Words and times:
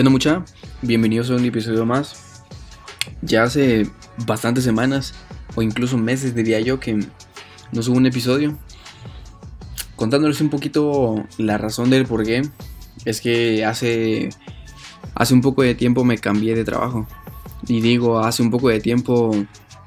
¿Qué 0.00 0.08
mucha? 0.08 0.46
Bienvenidos 0.80 1.30
a 1.30 1.36
un 1.36 1.44
episodio 1.44 1.84
más. 1.84 2.42
Ya 3.20 3.42
hace 3.42 3.86
bastantes 4.24 4.64
semanas 4.64 5.12
o 5.54 5.60
incluso 5.60 5.98
meses 5.98 6.34
diría 6.34 6.58
yo 6.58 6.80
que 6.80 7.04
no 7.70 7.82
subo 7.82 7.98
un 7.98 8.06
episodio. 8.06 8.56
Contándoles 9.96 10.40
un 10.40 10.48
poquito 10.48 11.22
la 11.36 11.58
razón 11.58 11.90
del 11.90 12.06
por 12.06 12.24
qué. 12.24 12.40
Es 13.04 13.20
que 13.20 13.66
hace, 13.66 14.30
hace 15.14 15.34
un 15.34 15.42
poco 15.42 15.60
de 15.60 15.74
tiempo 15.74 16.02
me 16.02 16.16
cambié 16.16 16.54
de 16.54 16.64
trabajo. 16.64 17.06
Y 17.68 17.82
digo 17.82 18.20
hace 18.20 18.42
un 18.42 18.50
poco 18.50 18.70
de 18.70 18.80
tiempo 18.80 19.32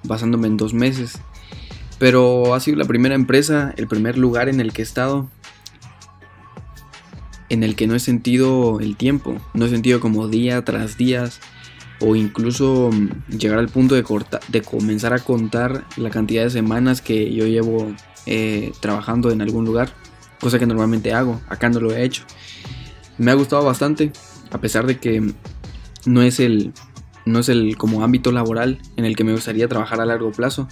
basándome 0.03 0.47
en 0.47 0.57
dos 0.57 0.75
meses. 0.75 1.17
Pero 1.97 2.53
ha 2.53 2.59
sido 2.59 2.77
la 2.77 2.85
primera 2.85 3.15
empresa, 3.15 3.73
el 3.77 3.87
primer 3.87 4.19
lugar 4.19 4.47
en 4.47 4.59
el 4.59 4.73
que 4.73 4.83
he 4.83 4.85
estado 4.85 5.27
en 7.49 7.63
el 7.63 7.75
que 7.75 7.87
no 7.87 7.95
he 7.95 7.99
sentido 7.99 8.79
el 8.79 8.95
tiempo, 8.95 9.37
no 9.53 9.65
he 9.65 9.69
sentido 9.69 9.99
como 9.99 10.27
día 10.27 10.63
tras 10.63 10.97
día 10.97 11.29
o 11.99 12.15
incluso 12.15 12.89
mm, 12.91 13.37
llegar 13.37 13.59
al 13.59 13.69
punto 13.69 13.95
de, 13.95 14.03
comenzar 14.61 15.13
a 15.13 15.19
contar 15.19 15.85
la 15.97 16.09
cantidad 16.09 16.43
de 16.43 16.49
semanas 16.49 17.01
que 17.01 17.33
yo 17.33 17.45
llevo 17.47 17.93
eh, 18.25 18.71
trabajando 18.79 19.31
en 19.31 19.41
algún 19.41 19.65
lugar, 19.65 19.93
cosa 20.39 20.59
que 20.59 20.65
normalmente 20.65 21.13
hago, 21.13 21.41
acá 21.47 21.69
no 21.69 21.79
lo 21.79 21.91
he 21.91 22.03
hecho. 22.03 22.23
Me 23.17 23.31
ha 23.31 23.35
gustado 23.35 23.63
bastante, 23.63 24.11
a 24.51 24.59
pesar 24.59 24.85
de 24.85 24.97
que 24.97 25.33
no 26.05 26.21
es 26.21 26.39
el, 26.39 26.73
no 27.25 27.39
es 27.39 27.49
el 27.49 27.77
como 27.77 28.03
ámbito 28.03 28.31
laboral 28.31 28.79
en 28.97 29.05
el 29.05 29.15
que 29.15 29.23
me 29.23 29.31
gustaría 29.31 29.67
trabajar 29.67 30.01
a 30.01 30.05
largo 30.05 30.31
plazo, 30.31 30.67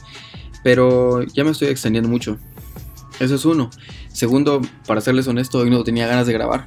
pero 0.64 1.24
ya 1.24 1.44
me 1.44 1.52
estoy 1.52 1.70
extendiendo 1.70 2.10
mucho. 2.10 2.38
Eso 3.20 3.36
es 3.36 3.46
uno. 3.46 3.70
Segundo, 4.10 4.62
para 4.88 5.02
serles 5.02 5.28
honesto, 5.28 5.60
hoy 5.60 5.70
no 5.70 5.84
tenía 5.84 6.08
ganas 6.08 6.28
de 6.28 6.34
grabar. 6.34 6.66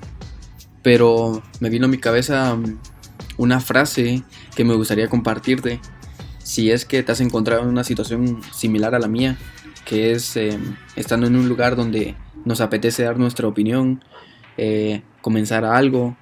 Pero 0.82 1.42
me 1.60 1.70
vino 1.70 1.86
a 1.86 1.88
mi 1.88 1.98
cabeza 1.98 2.54
mm, 2.54 2.78
una 3.38 3.60
frase 3.60 4.22
que 4.54 4.64
me 4.64 4.74
gustaría 4.74 5.08
compartirte. 5.08 5.80
Si 6.38 6.70
es 6.70 6.84
que 6.84 7.02
te 7.02 7.12
has 7.12 7.20
encontrado 7.20 7.62
en 7.62 7.68
una 7.68 7.84
situación 7.84 8.40
similar 8.52 8.94
a 8.94 8.98
la 8.98 9.08
mía, 9.08 9.38
que 9.84 10.12
es 10.12 10.36
em, 10.36 10.76
estando 10.96 11.26
en 11.26 11.36
un 11.36 11.48
lugar 11.48 11.76
donde 11.76 12.14
nos 12.44 12.60
apetece 12.60 13.02
dar 13.02 13.18
nuestra 13.18 13.48
opinión, 13.48 14.04
eh, 14.56 15.02
comenzar 15.22 15.64
algo, 15.64 16.16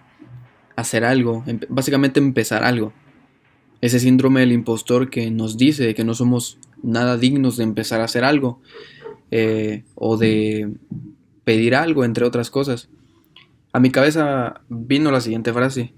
hacer 0.77 1.05
algo, 1.05 1.45
básicamente 1.69 2.21
empezar 2.21 2.65
algo. 2.65 2.93
Ese 3.81 3.99
síndrome 3.99 4.41
del 4.41 4.53
impostor 4.53 5.11
que 5.11 5.31
nos 5.31 5.59
dice 5.59 5.95
que 5.95 6.05
no 6.05 6.15
somos 6.15 6.59
nada 6.83 7.17
dignos 7.17 7.57
de 7.57 7.65
empezar 7.65 8.01
a 8.01 8.05
hacer 8.05 8.25
algo 8.25 8.61
eh, 9.35 9.85
o 9.95 10.19
de 10.19 10.75
pedir 11.43 11.75
algo, 11.75 12.05
entre 12.05 12.27
otras 12.27 12.51
cosas. 12.51 12.91
A 13.73 13.81
mi 13.81 13.91
cabeza 13.91 14.61
vino 14.69 15.11
la 15.11 15.23
siguiente 15.23 15.55
frase. 15.55 15.95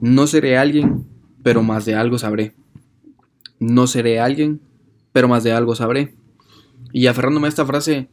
No 0.00 0.26
seré 0.26 0.58
alguien, 0.58 1.06
pero 1.44 1.62
más 1.62 1.84
de 1.84 1.94
algo 1.94 2.18
sabré. 2.18 2.54
No 3.60 3.86
seré 3.86 4.18
alguien, 4.18 4.60
pero 5.12 5.28
más 5.28 5.44
de 5.44 5.52
algo 5.52 5.76
sabré. 5.76 6.16
Y 6.92 7.06
aferrándome 7.06 7.46
a 7.46 7.50
esta 7.50 7.64
frase, 7.64 8.08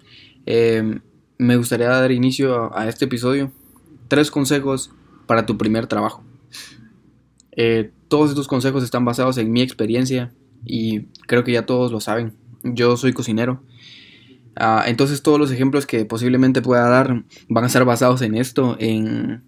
em, 0.45 1.01
me 1.39 1.57
gustaría 1.57 1.87
dar 1.87 2.11
inicio 2.11 2.77
a, 2.77 2.87
este 2.87 3.05
episodio. 3.05 3.51
Tres 4.07 4.29
consejos 4.29 4.91
para 5.25 5.47
tu 5.47 5.57
primer 5.57 5.87
trabajo. 5.87 6.23
Eh, 7.53 7.91
todos 8.07 8.29
estos 8.29 8.47
consejos 8.47 8.83
están 8.83 9.03
basados 9.03 9.39
en 9.39 9.51
mi 9.51 9.63
experiencia 9.63 10.31
y 10.63 11.07
creo 11.25 11.43
que 11.43 11.53
ya 11.53 11.65
todos 11.65 11.91
lo 11.91 11.99
saben. 11.99 12.33
Yo 12.63 12.97
soy 12.97 13.13
cocinero 13.13 13.63
Ah, 14.55 14.83
entonces 14.87 15.23
todos 15.23 15.39
los 15.39 15.51
ejemplos 15.51 15.85
que 15.85 16.05
posiblemente 16.05 16.61
pueda 16.61 16.87
dar 16.87 17.23
van 17.49 17.63
a 17.63 17.67
estar 17.67 17.85
basados 17.85 18.21
en 18.21 18.35
esto, 18.35 18.77
en, 18.79 19.43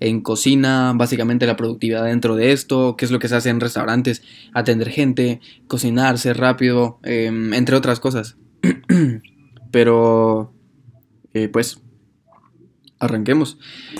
en 0.00 0.20
cocina, 0.20 0.92
básicamente 0.94 1.46
la 1.46 1.56
productividad 1.56 2.04
dentro 2.04 2.36
de 2.36 2.52
esto, 2.52 2.96
qué 2.96 3.04
es 3.06 3.10
lo 3.10 3.18
que 3.18 3.28
se 3.28 3.36
hace 3.36 3.48
en 3.48 3.60
restaurantes, 3.60 4.22
atender 4.52 4.90
gente, 4.90 5.40
cocinar, 5.66 6.18
ser 6.18 6.38
rápido, 6.38 6.98
em, 7.02 7.54
entre 7.54 7.76
otras 7.76 8.00
cosas. 8.00 8.36
Pero, 9.70 10.52
eh, 11.32 11.48
pues, 11.48 11.80
arranquemos. 12.98 13.58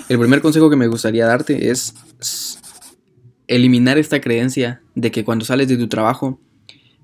El 0.09 0.19
primer 0.19 0.41
consejo 0.41 0.70
que 0.70 0.76
me 0.76 0.87
gustaría 0.87 1.26
darte 1.26 1.70
es 1.70 1.94
eliminar 3.47 3.98
esta 3.98 4.20
creencia 4.20 4.82
de 4.94 5.10
que 5.10 5.25
cuando 5.25 5.44
sales 5.44 5.69
de 5.69 5.76
tu 5.76 5.88
trabajo 5.88 6.41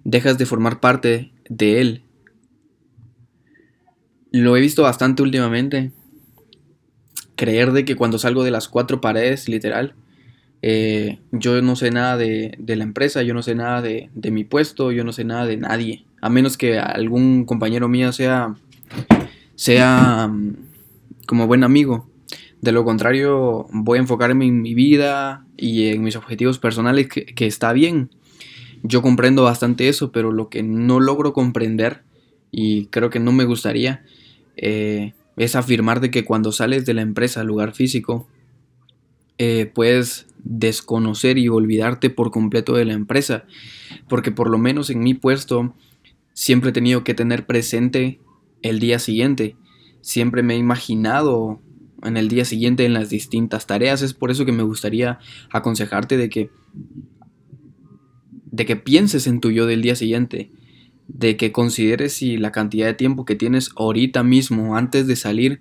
dejas 0.04 0.38
de 0.38 0.46
formar 0.46 0.80
parte 0.80 1.32
de 1.48 1.80
él 1.80 2.04
lo 4.32 4.56
he 4.56 4.60
visto 4.60 4.82
bastante 4.82 5.22
últimamente. 5.22 5.92
Creer 7.36 7.72
de 7.72 7.84
que 7.84 7.96
cuando 7.96 8.18
salgo 8.18 8.44
de 8.44 8.50
las 8.50 8.68
cuatro 8.68 9.00
paredes, 9.00 9.48
literal, 9.48 9.94
eh, 10.62 11.18
yo 11.32 11.62
no 11.62 11.74
sé 11.74 11.90
nada 11.90 12.16
de, 12.16 12.56
la 12.66 12.84
empresa, 12.84 13.22
yo 13.22 13.34
no 13.34 13.42
sé 13.42 13.54
nada 13.54 13.80
de, 13.82 14.10
mi 14.30 14.44
puesto, 14.44 14.92
yo 14.92 15.04
no 15.04 15.12
sé 15.12 15.24
nada 15.24 15.46
de 15.46 15.56
nadie. 15.56 16.04
A 16.20 16.28
menos 16.28 16.56
que 16.56 16.78
algún 16.78 17.44
compañero 17.44 17.88
mío 17.88 18.12
sea, 18.12 18.54
sea 19.54 20.28
mm, 20.28 20.56
como 21.26 21.46
buen 21.46 21.64
amigo. 21.64 22.08
De 22.60 22.72
lo 22.72 22.84
contrario, 22.84 23.66
voy 23.72 23.98
a 23.98 24.02
enfocarme 24.02 24.46
en 24.46 24.60
mi 24.60 24.74
vida 24.74 25.46
y 25.56 25.88
en 25.88 26.02
mis 26.02 26.16
objetivos 26.16 26.58
personales, 26.58 27.08
que, 27.08 27.24
que 27.24 27.46
está 27.46 27.72
bien. 27.72 28.10
Yo 28.82 29.00
comprendo 29.00 29.44
bastante 29.44 29.88
eso, 29.88 30.12
pero 30.12 30.30
lo 30.30 30.50
que 30.50 30.62
no 30.62 31.00
logro 31.00 31.32
comprender, 31.32 32.02
y 32.50 32.86
creo 32.86 33.08
que 33.08 33.20
no 33.20 33.32
me 33.32 33.44
gustaría, 33.44 34.04
eh, 34.62 35.14
es 35.36 35.56
afirmar 35.56 36.00
de 36.00 36.10
que 36.10 36.24
cuando 36.24 36.52
sales 36.52 36.84
de 36.84 36.92
la 36.92 37.00
empresa 37.00 37.40
al 37.40 37.46
lugar 37.46 37.72
físico, 37.72 38.28
eh, 39.38 39.70
puedes 39.74 40.26
desconocer 40.44 41.38
y 41.38 41.48
olvidarte 41.48 42.10
por 42.10 42.30
completo 42.30 42.74
de 42.74 42.84
la 42.84 42.92
empresa. 42.92 43.44
Porque 44.06 44.30
por 44.30 44.50
lo 44.50 44.58
menos 44.58 44.90
en 44.90 45.00
mi 45.00 45.14
puesto 45.14 45.74
siempre 46.34 46.70
he 46.70 46.72
tenido 46.74 47.04
que 47.04 47.14
tener 47.14 47.46
presente 47.46 48.20
el 48.60 48.80
día 48.80 48.98
siguiente. 48.98 49.56
Siempre 50.02 50.42
me 50.42 50.54
he 50.54 50.58
imaginado 50.58 51.62
en 52.02 52.18
el 52.18 52.28
día 52.28 52.44
siguiente 52.44 52.84
en 52.84 52.92
las 52.92 53.08
distintas 53.08 53.66
tareas. 53.66 54.02
Es 54.02 54.12
por 54.12 54.30
eso 54.30 54.44
que 54.44 54.52
me 54.52 54.62
gustaría 54.62 55.18
aconsejarte 55.50 56.18
de 56.18 56.28
que 56.28 56.50
de 58.52 58.66
que 58.66 58.76
pienses 58.76 59.26
en 59.26 59.40
tu 59.40 59.50
yo 59.50 59.64
del 59.66 59.80
día 59.80 59.94
siguiente 59.94 60.50
de 61.14 61.36
que 61.36 61.52
consideres 61.52 62.14
si 62.14 62.36
la 62.36 62.52
cantidad 62.52 62.86
de 62.86 62.94
tiempo 62.94 63.24
que 63.24 63.34
tienes 63.34 63.70
ahorita 63.76 64.22
mismo 64.22 64.76
antes 64.76 65.06
de 65.06 65.16
salir 65.16 65.60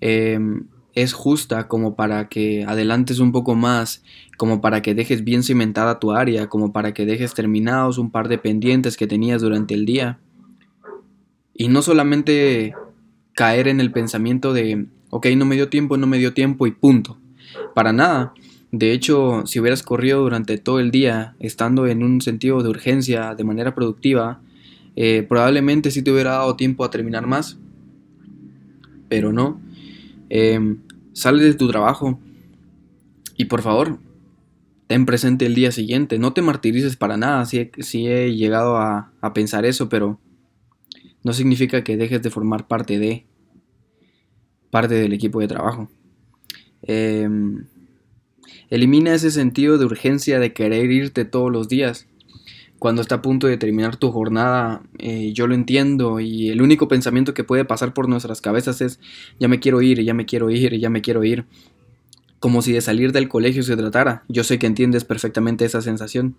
em, 0.00 0.66
es 0.94 1.12
justa 1.12 1.68
como 1.68 1.96
para 1.96 2.28
que 2.28 2.64
adelantes 2.64 3.18
un 3.18 3.32
poco 3.32 3.54
más, 3.54 4.02
como 4.36 4.60
para 4.60 4.82
que 4.82 4.94
dejes 4.94 5.24
bien 5.24 5.42
cimentada 5.42 6.00
tu 6.00 6.12
área, 6.12 6.48
como 6.48 6.72
para 6.72 6.92
que 6.92 7.06
dejes 7.06 7.34
terminados 7.34 7.98
un 7.98 8.10
par 8.10 8.28
de 8.28 8.38
pendientes 8.38 8.96
que 8.96 9.06
tenías 9.06 9.40
durante 9.40 9.74
el 9.74 9.86
día. 9.86 10.18
Y 11.54 11.68
no 11.68 11.82
solamente 11.82 12.74
caer 13.34 13.68
en 13.68 13.80
el 13.80 13.92
pensamiento 13.92 14.52
de, 14.52 14.86
ok, 15.10 15.26
no 15.36 15.44
me 15.44 15.54
dio 15.54 15.68
tiempo, 15.68 15.96
no 15.96 16.06
me 16.06 16.18
dio 16.18 16.34
tiempo 16.34 16.66
y 16.66 16.72
punto. 16.72 17.18
Para 17.74 17.92
nada. 17.92 18.34
De 18.70 18.92
hecho, 18.92 19.46
si 19.46 19.60
hubieras 19.60 19.82
corrido 19.82 20.20
durante 20.20 20.58
todo 20.58 20.78
el 20.78 20.90
día, 20.90 21.36
estando 21.40 21.86
en 21.86 22.02
un 22.02 22.20
sentido 22.20 22.62
de 22.62 22.68
urgencia, 22.68 23.34
de 23.34 23.44
manera 23.44 23.74
productiva, 23.74 24.42
eh, 25.00 25.22
probablemente 25.22 25.92
sí 25.92 26.02
te 26.02 26.10
hubiera 26.10 26.32
dado 26.32 26.56
tiempo 26.56 26.84
a 26.84 26.90
terminar 26.90 27.24
más, 27.24 27.56
pero 29.08 29.32
no. 29.32 29.60
Em, 30.28 30.80
sale 31.12 31.44
de 31.44 31.54
tu 31.54 31.68
trabajo 31.68 32.18
y 33.36 33.44
por 33.44 33.62
favor, 33.62 34.00
ten 34.88 35.06
presente 35.06 35.46
el 35.46 35.54
día 35.54 35.70
siguiente. 35.70 36.18
No 36.18 36.32
te 36.32 36.42
martirices 36.42 36.96
para 36.96 37.16
nada. 37.16 37.44
Sí, 37.44 38.08
he 38.08 38.34
llegado 38.34 38.76
a, 38.76 39.12
pensar 39.34 39.64
eso, 39.66 39.88
pero 39.88 40.18
no 41.22 41.32
significa 41.32 41.84
que 41.84 41.96
dejes 41.96 42.20
de 42.20 42.30
formar 42.30 42.66
parte 42.66 42.98
de 42.98 43.24
parte 44.72 44.94
del 44.94 45.12
equipo 45.12 45.38
de 45.38 45.46
trabajo. 45.46 45.88
Em, 46.82 47.66
elimina 48.68 49.14
ese 49.14 49.30
sentido 49.30 49.78
de 49.78 49.84
urgencia 49.84 50.40
de 50.40 50.52
querer 50.52 50.90
irte 50.90 51.24
todos 51.24 51.52
los 51.52 51.68
días 51.68 52.08
cuando 52.78 53.02
está 53.02 53.16
a 53.16 53.22
punto 53.22 53.46
de 53.46 53.56
terminar 53.56 53.96
tu 53.96 54.12
jornada, 54.12 54.82
eh, 54.98 55.32
yo 55.32 55.46
lo 55.46 55.54
entiendo 55.54 56.20
y 56.20 56.50
el 56.50 56.62
único 56.62 56.88
pensamiento 56.88 57.34
que 57.34 57.44
puede 57.44 57.64
pasar 57.64 57.92
por 57.92 58.08
nuestras 58.08 58.40
cabezas 58.40 58.80
es 58.80 59.00
ya 59.40 59.48
me 59.48 59.58
quiero 59.58 59.82
ir, 59.82 60.02
ya 60.02 60.14
me 60.14 60.26
quiero 60.26 60.50
ir, 60.50 60.78
ya 60.78 60.90
me 60.90 61.02
quiero 61.02 61.24
ir. 61.24 61.44
Como 62.40 62.62
si 62.62 62.72
de 62.72 62.80
salir 62.80 63.10
del 63.12 63.28
colegio 63.28 63.64
se 63.64 63.76
tratara. 63.76 64.22
Yo 64.28 64.44
sé 64.44 64.60
que 64.60 64.66
entiendes 64.66 65.04
perfectamente 65.04 65.64
esa 65.64 65.82
sensación. 65.82 66.36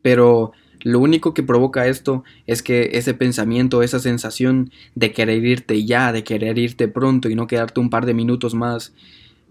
Pero 0.00 0.52
lo 0.82 1.00
único 1.00 1.34
que 1.34 1.42
provoca 1.42 1.86
esto 1.86 2.24
es 2.46 2.62
que 2.62 2.90
ese 2.94 3.12
pensamiento, 3.12 3.82
esa 3.82 3.98
sensación 3.98 4.70
de 4.94 5.12
querer 5.12 5.44
irte 5.44 5.84
ya, 5.84 6.12
de 6.12 6.24
querer 6.24 6.58
irte 6.58 6.88
pronto 6.88 7.28
y 7.28 7.34
no 7.34 7.46
quedarte 7.46 7.80
un 7.80 7.90
par 7.90 8.06
de 8.06 8.14
minutos 8.14 8.54
más, 8.54 8.94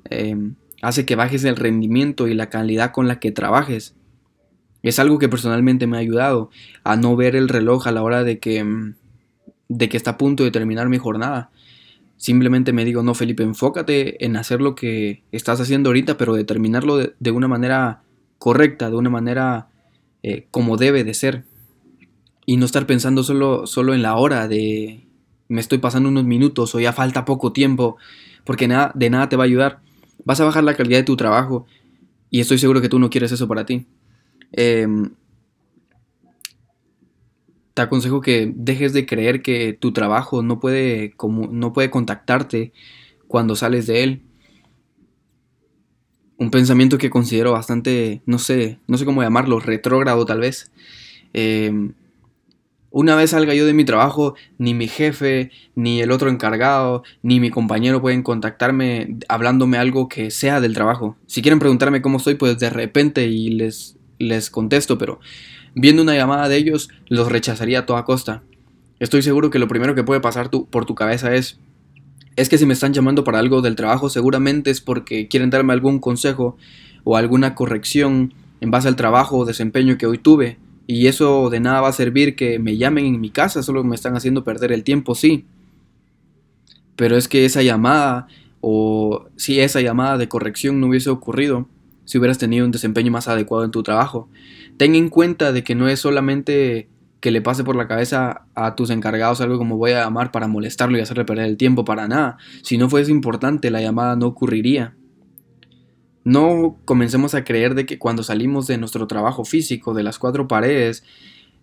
eh, 0.10 0.36
hace 0.81 1.06
que 1.06 1.16
bajes 1.16 1.44
el 1.44 1.56
rendimiento 1.56 2.28
y 2.28 2.33
la 2.33 2.50
calidad 2.50 2.92
con 2.92 3.07
la 3.07 3.19
que 3.19 3.31
trabajes. 3.31 3.94
Es 4.85 4.99
algo 4.99 5.17
que 5.17 5.29
personalmente 5.29 5.87
me 5.87 5.97
ha 5.97 5.99
ayudado 5.99 6.51
a 6.83 6.95
no 6.95 7.15
ver 7.15 7.35
el 7.35 7.49
reloj 7.49 7.87
a 7.87 7.91
la 7.91 8.03
hora 8.03 8.23
de 8.23 8.37
que, 8.37 8.63
mm, 8.63 8.93
de 9.67 9.89
que 9.89 9.97
está 9.97 10.11
a 10.11 10.17
punto 10.19 10.43
de 10.43 10.51
terminar 10.51 10.89
mi 10.89 10.99
jornada. 10.99 11.49
Simplemente 12.17 12.71
me 12.71 12.85
digo, 12.85 13.01
no, 13.01 13.15
Felipe, 13.15 13.41
enfócate 13.41 14.23
en 14.23 14.37
hacer 14.37 14.61
lo 14.61 14.75
que 14.75 15.23
estás 15.31 15.59
haciendo 15.59 15.89
ahorita, 15.89 16.17
pero 16.17 16.35
determinarlo 16.35 16.97
de, 16.97 17.15
de 17.19 17.31
una 17.31 17.47
manera 17.47 18.03
correcta, 18.37 18.91
de 18.91 18.95
una 18.95 19.09
manera 19.09 19.69
eh, 20.21 20.45
como 20.51 20.77
debe 20.77 21.03
de 21.03 21.15
ser. 21.15 21.45
Y 22.45 22.57
no 22.57 22.65
estar 22.67 22.85
pensando 22.85 23.23
solo, 23.23 23.65
solo 23.65 23.95
en 23.95 24.03
la 24.03 24.15
hora 24.17 24.47
de 24.47 25.01
me 25.47 25.61
estoy 25.61 25.79
pasando 25.79 26.09
unos 26.09 26.25
minutos 26.25 26.75
o 26.75 26.79
ya 26.79 26.93
falta 26.93 27.25
poco 27.25 27.53
tiempo, 27.53 27.97
porque 28.43 28.67
nada, 28.67 28.91
de 28.93 29.09
nada 29.09 29.29
te 29.29 29.35
va 29.35 29.45
a 29.45 29.45
ayudar. 29.45 29.79
Vas 30.25 30.39
a 30.41 30.45
bajar 30.45 30.63
la 30.63 30.75
calidad 30.75 30.99
de 30.99 31.03
tu 31.05 31.17
trabajo 31.17 31.65
y 32.29 32.39
estoy 32.39 32.59
seguro 32.59 32.81
que 32.81 32.89
tú 32.89 32.99
no 32.99 33.09
quieres 33.09 33.31
eso 33.31 33.47
para 33.47 33.65
ti. 33.65 33.87
Em, 34.51 35.12
te 37.75 37.81
aconsejo 37.81 38.21
que 38.21 38.51
dejes 38.56 38.94
de 38.94 39.06
creer 39.06 39.42
que 39.42 39.74
tu 39.74 39.92
trabajo 39.92 40.42
no 40.42 40.59
puede, 40.59 41.12
como, 41.18 41.47
no 41.47 41.74
puede 41.74 41.89
contactarte 41.89 42.71
cuando 43.27 43.56
sales 43.56 43.86
de 43.86 44.03
él. 44.03 44.21
Un 46.38 46.51
pensamiento 46.51 46.97
que 46.97 47.09
considero 47.09 47.51
bastante, 47.51 48.21
no 48.25 48.39
sé, 48.39 48.80
no 48.88 48.97
sé 48.97 49.06
cómo 49.06 49.24
llamarlo, 49.24 49.59
retrógrado 49.59 50.25
tal 50.25 50.39
vez. 50.39 50.71
Em, 51.33 51.94
una 52.92 53.18
vez 53.18 53.31
salga 53.31 53.53
yo 53.53 53.65
de 53.65 53.74
mi 53.74 53.83
trabajo, 53.83 54.36
ni 54.57 54.74
mi 54.74 54.88
jefe, 54.88 55.51
ni 55.75 56.00
el 56.00 56.12
otro 56.12 56.30
encargado, 56.30 57.03
ni 57.24 57.42
mi 57.42 57.50
compañero 57.50 58.01
pueden 58.01 58.24
contactarme 58.24 59.18
hablándome 59.27 59.77
algo 59.77 60.07
que 60.07 60.31
sea 60.31 60.62
del 60.62 60.74
trabajo. 60.74 61.18
Si 61.25 61.42
quieren 61.42 61.59
preguntarme 61.59 62.01
cómo 62.01 62.19
estoy, 62.19 62.36
pues 62.36 62.57
de 62.57 62.69
repente 62.69 63.27
y 63.27 63.50
les, 63.50 63.97
les 64.19 64.50
contesto, 64.50 64.97
pero 64.97 65.19
viendo 65.73 66.01
una 66.01 66.15
llamada 66.15 66.50
de 66.50 66.57
ellos, 66.57 66.89
los 67.07 67.31
rechazaría 67.31 67.79
a 67.79 67.85
toda 67.85 68.06
costa. 68.06 68.44
Estoy 69.00 69.21
seguro 69.21 69.50
que 69.50 69.59
lo 69.59 69.67
primero 69.67 69.94
que 69.95 70.03
puede 70.03 70.21
pasar 70.21 70.50
por 70.50 70.85
tu 70.85 70.95
cabeza 70.95 71.35
es, 71.35 71.59
es 72.35 72.50
que 72.50 72.57
si 72.57 72.65
me 72.65 72.73
están 72.73 72.94
llamando 72.94 73.23
para 73.23 73.39
algo 73.39 73.62
del 73.62 73.75
trabajo, 73.75 74.09
seguramente 74.09 74.71
es 74.71 74.81
porque 74.81 75.27
quieren 75.27 75.50
darme 75.50 75.73
algún 75.73 76.00
consejo 76.00 76.57
o 77.03 77.17
alguna 77.17 77.56
corrección 77.56 78.33
en 78.62 78.71
base 78.71 78.88
al 78.88 78.95
trabajo 78.95 79.38
o 79.38 79.45
desempeño 79.45 79.97
que 79.97 80.07
hoy 80.07 80.18
tuve. 80.18 80.57
Y 80.88 81.07
eso 81.07 81.50
de 81.50 81.59
nada 81.59 81.81
va 81.81 81.89
a 81.89 81.94
servir 81.94 82.35
que 82.35 82.59
me 82.59 82.77
llamen 82.77 83.06
en 83.06 83.21
mi 83.21 83.29
casa, 83.29 83.63
solo 83.63 83.83
me 83.83 83.95
están 83.95 84.15
haciendo 84.15 84.44
perder 84.44 84.71
el 84.71 84.83
tiempo, 84.83 85.15
sí. 85.15 85.45
Pero 86.95 87.18
es 87.18 87.27
que 87.27 87.45
esa 87.45 87.63
llamada, 87.63 88.27
o 88.61 89.25
si 89.35 89.59
esa 89.59 89.81
llamada 89.81 90.18
de 90.18 90.29
corrección 90.29 90.79
no 90.79 90.88
hubiese 90.88 91.09
ocurrido, 91.09 91.68
si 92.06 92.18
hubieras 92.18 92.38
tenido 92.38 92.66
un 92.66 92.72
desempeño 92.72 93.12
más 93.12 93.28
adecuado 93.28 93.66
en 93.66 93.72
tu 93.72 93.84
trabajo. 93.84 94.30
Ten 94.78 94.96
en 94.96 95.10
cuenta 95.10 95.52
de 95.52 95.63
que 95.63 95.75
no 95.75 95.88
es 95.88 96.00
solamente 96.00 96.90
que 97.19 97.31
le 97.31 97.42
pase 97.42 97.63
por 97.63 97.75
la 97.75 97.88
cabeza 97.88 98.46
a 98.54 98.75
tus 98.75 98.92
encargados 98.92 99.42
algo 99.42 99.57
como 99.57 99.78
voy 99.78 99.92
a 99.92 100.04
llamar 100.04 100.31
para 100.31 100.48
molestarlo 100.48 100.98
y 100.98 101.02
hacerle 101.02 101.25
perder 101.25 101.46
el 101.46 101.57
tiempo 101.57 101.84
para 101.84 102.07
nada. 102.07 102.38
Si 102.62 102.78
no 102.78 102.90
fuese 102.90 103.12
importante, 103.12 103.72
la 103.72 103.81
llamada 103.81 104.16
no 104.16 104.28
ocurriría. 104.28 104.96
No 106.24 106.78
comencemos 106.86 107.36
a 107.36 107.44
creer 107.44 107.75
de 107.75 107.86
que 107.86 108.00
cuando 108.00 108.24
salimos 108.24 108.68
de 108.68 108.78
nuestro 108.78 109.07
trabajo 109.07 109.44
físico, 109.44 109.94
de 109.94 110.04
las 110.04 110.19
cuatro 110.19 110.48
paredes, 110.48 111.04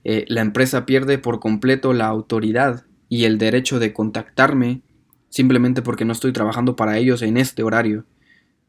eh, 0.05 0.25
la 0.29 0.41
empresa 0.41 0.85
pierde 0.85 1.19
por 1.19 1.41
completo 1.41 1.93
la 1.93 2.07
autoridad 2.07 2.85
y 3.09 3.25
el 3.25 3.39
derecho 3.39 3.79
de 3.79 3.93
contactarme 3.93 4.83
simplemente 5.29 5.81
porque 5.81 6.05
no 6.05 6.13
estoy 6.13 6.33
trabajando 6.33 6.77
para 6.77 6.99
ellos 6.99 7.23
en 7.23 7.37
este 7.37 7.63
horario. 7.63 8.05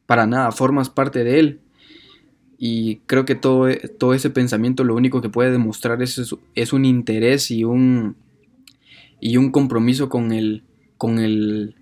Para 0.05 0.27
nada, 0.27 0.51
formas 0.51 0.89
parte 0.89 1.23
de 1.23 1.39
él 1.39 1.59
y 2.65 3.01
creo 3.07 3.25
que 3.25 3.35
todo, 3.35 3.67
todo 3.99 4.13
ese 4.13 4.29
pensamiento 4.29 4.85
lo 4.85 4.95
único 4.95 5.21
que 5.21 5.27
puede 5.27 5.51
demostrar 5.51 6.01
es, 6.01 6.33
es 6.55 6.71
un 6.71 6.85
interés 6.85 7.51
y 7.51 7.65
un, 7.65 8.15
y 9.19 9.35
un 9.35 9.51
compromiso 9.51 10.07
con, 10.07 10.31
el, 10.31 10.63
con, 10.97 11.19
el, 11.19 11.75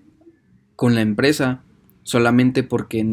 con 0.76 0.96
la 0.96 1.02
empresa 1.02 1.62
solamente 2.04 2.64
porque, 2.64 3.06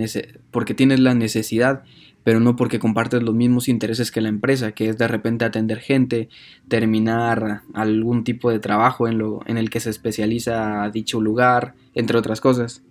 porque 0.50 0.72
tienes 0.72 1.00
la 1.00 1.14
necesidad, 1.14 1.82
pero 2.24 2.40
no 2.40 2.56
porque 2.56 2.78
compartes 2.78 3.22
los 3.22 3.34
mismos 3.34 3.68
intereses 3.68 4.10
que 4.10 4.22
la 4.22 4.30
empresa, 4.30 4.72
que 4.72 4.88
es 4.88 4.96
de 4.96 5.06
repente 5.06 5.44
atender 5.44 5.78
gente, 5.80 6.30
terminar 6.68 7.62
algún 7.74 8.24
tipo 8.24 8.50
de 8.50 8.60
trabajo 8.60 9.08
en, 9.08 9.18
lo, 9.18 9.40
en 9.44 9.58
el 9.58 9.68
que 9.68 9.80
se 9.80 9.90
especializa 9.90 10.88
dicho 10.90 11.20
lugar, 11.20 11.74
entre 11.94 12.16
otras 12.16 12.40
cosas. 12.40 12.82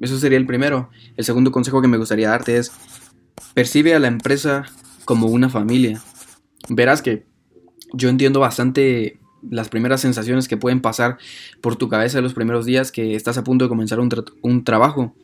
Eso 0.00 0.18
sería 0.18 0.38
el 0.38 0.46
primero. 0.46 0.90
El 1.16 1.24
segundo 1.24 1.52
consejo 1.52 1.82
que 1.82 1.88
me 1.88 1.98
gustaría 1.98 2.30
darte 2.30 2.56
es 2.56 2.72
percibe 3.54 3.94
a 3.94 3.98
la 3.98 4.08
empresa 4.08 4.66
como 5.04 5.26
una 5.26 5.48
familia. 5.48 6.00
Verás 6.68 7.02
que 7.02 7.26
yo 7.92 8.08
entiendo 8.08 8.40
bastante 8.40 9.18
las 9.48 9.68
primeras 9.68 10.00
sensaciones 10.00 10.48
que 10.48 10.56
pueden 10.56 10.80
pasar 10.80 11.18
por 11.60 11.76
tu 11.76 11.88
cabeza 11.88 12.20
los 12.20 12.34
primeros 12.34 12.66
días 12.66 12.92
que 12.92 13.14
estás 13.14 13.38
a 13.38 13.44
punto 13.44 13.64
de 13.64 13.68
comenzar 13.68 13.98
un, 14.00 14.64
trabajo. 14.64 15.14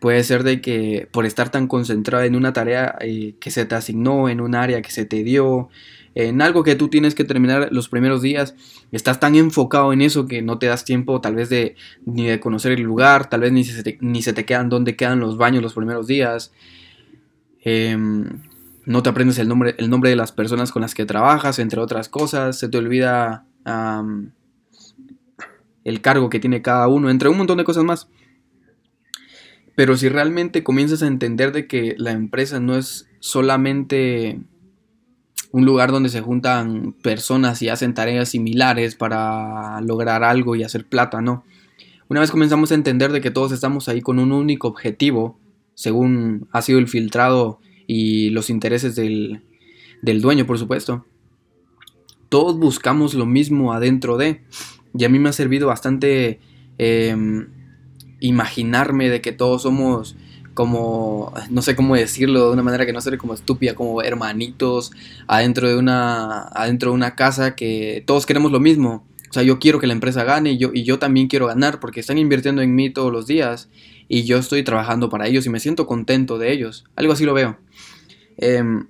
Puede 0.00 0.22
ser 0.22 0.44
de 0.44 0.60
que 0.60 1.08
por 1.10 1.26
estar 1.26 1.50
tan 1.50 1.66
concentrada 1.66 2.24
en 2.24 2.36
una 2.36 2.52
tarea 2.52 2.96
eh, 3.00 3.34
que 3.40 3.50
se 3.50 3.64
te 3.64 3.74
asignó, 3.74 4.28
en 4.28 4.40
un 4.40 4.54
área 4.54 4.80
que 4.80 4.92
se 4.92 5.04
te 5.04 5.24
dio, 5.24 5.68
en 6.26 6.42
algo 6.42 6.64
que 6.64 6.74
tú 6.74 6.88
tienes 6.88 7.14
que 7.14 7.24
terminar 7.24 7.68
los 7.70 7.88
primeros 7.88 8.22
días, 8.22 8.54
estás 8.92 9.20
tan 9.20 9.34
enfocado 9.34 9.92
en 9.92 10.02
eso 10.02 10.26
que 10.26 10.42
no 10.42 10.58
te 10.58 10.66
das 10.66 10.84
tiempo 10.84 11.20
tal 11.20 11.34
vez 11.34 11.48
de 11.48 11.76
ni 12.06 12.26
de 12.26 12.40
conocer 12.40 12.72
el 12.72 12.82
lugar, 12.82 13.28
tal 13.28 13.40
vez 13.40 13.52
ni 13.52 13.64
se 13.64 13.82
te, 13.82 13.98
ni 14.00 14.22
se 14.22 14.32
te 14.32 14.44
quedan 14.44 14.68
dónde 14.68 14.96
quedan 14.96 15.20
los 15.20 15.36
baños 15.36 15.62
los 15.62 15.74
primeros 15.74 16.06
días, 16.06 16.52
Em, 17.70 18.40
no 18.86 19.02
te 19.02 19.10
aprendes 19.10 19.38
el 19.38 19.48
nombre, 19.48 19.74
el 19.76 19.90
nombre 19.90 20.08
de 20.10 20.16
las 20.16 20.32
personas 20.32 20.72
con 20.72 20.82
las 20.82 20.94
que 20.94 21.04
trabajas, 21.04 21.58
entre 21.58 21.80
otras 21.80 22.08
cosas, 22.08 22.58
se 22.58 22.68
te 22.68 22.78
olvida 22.78 23.44
el 25.84 26.00
cargo 26.00 26.30
que 26.30 26.40
tiene 26.40 26.62
cada 26.62 26.88
uno, 26.88 27.10
entre 27.10 27.28
un 27.28 27.36
montón 27.36 27.58
de 27.58 27.64
cosas 27.64 27.84
más. 27.84 28.08
Pero 29.74 29.98
si 29.98 30.08
realmente 30.08 30.64
comienzas 30.64 31.02
a 31.02 31.06
entender 31.06 31.52
de 31.52 31.66
que 31.66 31.94
la 31.98 32.12
empresa 32.12 32.58
no 32.58 32.76
es 32.76 33.06
solamente 33.20 34.40
un 35.50 35.64
lugar 35.64 35.92
donde 35.92 36.08
se 36.08 36.20
juntan 36.20 36.92
personas 37.02 37.62
y 37.62 37.68
hacen 37.68 37.94
tareas 37.94 38.30
similares 38.30 38.94
para 38.94 39.80
lograr 39.80 40.22
algo 40.24 40.56
y 40.56 40.62
hacer 40.62 40.86
plata, 40.86 41.20
no. 41.20 41.44
Una 42.08 42.20
vez 42.20 42.30
comenzamos 42.30 42.72
a 42.72 42.74
entender 42.74 43.12
de 43.12 43.20
que 43.20 43.30
todos 43.30 43.52
estamos 43.52 43.88
ahí 43.88 44.00
con 44.00 44.18
un 44.18 44.32
único 44.32 44.68
objetivo, 44.68 45.38
según 45.74 46.48
ha 46.52 46.62
sido 46.62 46.78
el 46.78 46.88
filtrado 46.88 47.60
y 47.86 48.30
los 48.30 48.50
intereses 48.50 48.96
del, 48.96 49.42
dueño, 50.02 50.46
por 50.46 50.58
supuesto. 50.58 51.06
Todos 52.28 52.58
buscamos 52.58 53.14
lo 53.14 53.26
mismo 53.26 53.72
adentro 53.72 54.16
de, 54.16 54.42
y 54.96 55.04
a 55.04 55.08
mí 55.08 55.18
me 55.18 55.28
ha 55.28 55.32
servido 55.32 55.66
bastante 55.66 56.40
em, 56.78 57.48
imaginarme 58.20 59.08
de 59.08 59.20
que 59.20 59.32
todos 59.32 59.62
somos 59.62 60.16
como, 60.58 61.32
no 61.50 61.62
sé 61.62 61.76
cómo 61.76 61.94
decirlo 61.94 62.48
de 62.48 62.52
una 62.52 62.64
manera 62.64 62.84
que 62.84 62.92
no 62.92 63.00
sea 63.00 63.16
como 63.16 63.32
estúpida, 63.32 63.76
como 63.76 64.02
hermanitos 64.02 64.90
adentro 65.28 65.68
de 65.68 65.76
una, 65.76 66.48
adentro 66.48 66.90
de 66.90 66.96
una 66.96 67.14
casa 67.14 67.54
que 67.54 68.02
todos 68.08 68.26
queremos 68.26 68.50
lo 68.50 68.58
mismo. 68.58 69.06
O 69.30 69.32
sea, 69.32 69.44
yo 69.44 69.60
quiero 69.60 69.78
que 69.78 69.86
la 69.86 69.92
empresa 69.92 70.24
gane 70.24 70.50
y 70.50 70.58
yo, 70.58 70.72
y 70.74 70.82
yo 70.82 70.98
también 70.98 71.28
quiero 71.28 71.46
ganar 71.46 71.78
porque 71.78 72.00
están 72.00 72.18
invirtiendo 72.18 72.60
en 72.60 72.74
mí 72.74 72.90
todos 72.90 73.12
los 73.12 73.28
días 73.28 73.68
y 74.08 74.24
yo 74.24 74.36
estoy 74.36 74.64
trabajando 74.64 75.08
para 75.08 75.28
ellos 75.28 75.46
y 75.46 75.50
me 75.50 75.60
siento 75.60 75.86
contento 75.86 76.38
de 76.38 76.50
ellos. 76.50 76.86
Algo 76.96 77.12
así 77.12 77.24
lo 77.24 77.34
veo. 77.34 77.56
Em, 78.36 78.88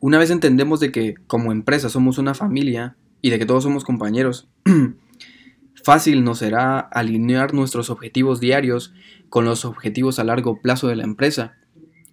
una 0.00 0.18
vez 0.18 0.30
entendemos 0.30 0.78
de 0.78 0.92
que 0.92 1.14
como 1.26 1.52
empresa 1.52 1.88
somos 1.88 2.18
una 2.18 2.34
familia 2.34 2.96
y 3.22 3.30
de 3.30 3.38
que 3.38 3.46
todos 3.46 3.62
somos 3.62 3.82
compañeros, 3.82 4.46
fácil 5.82 6.22
nos 6.22 6.40
será 6.40 6.80
alinear 6.80 7.54
nuestros 7.54 7.88
objetivos 7.88 8.40
diarios 8.40 8.92
con 9.32 9.46
los 9.46 9.64
objetivos 9.64 10.18
a 10.18 10.24
largo 10.24 10.60
plazo 10.60 10.88
de 10.88 10.96
la 10.96 11.04
empresa. 11.04 11.54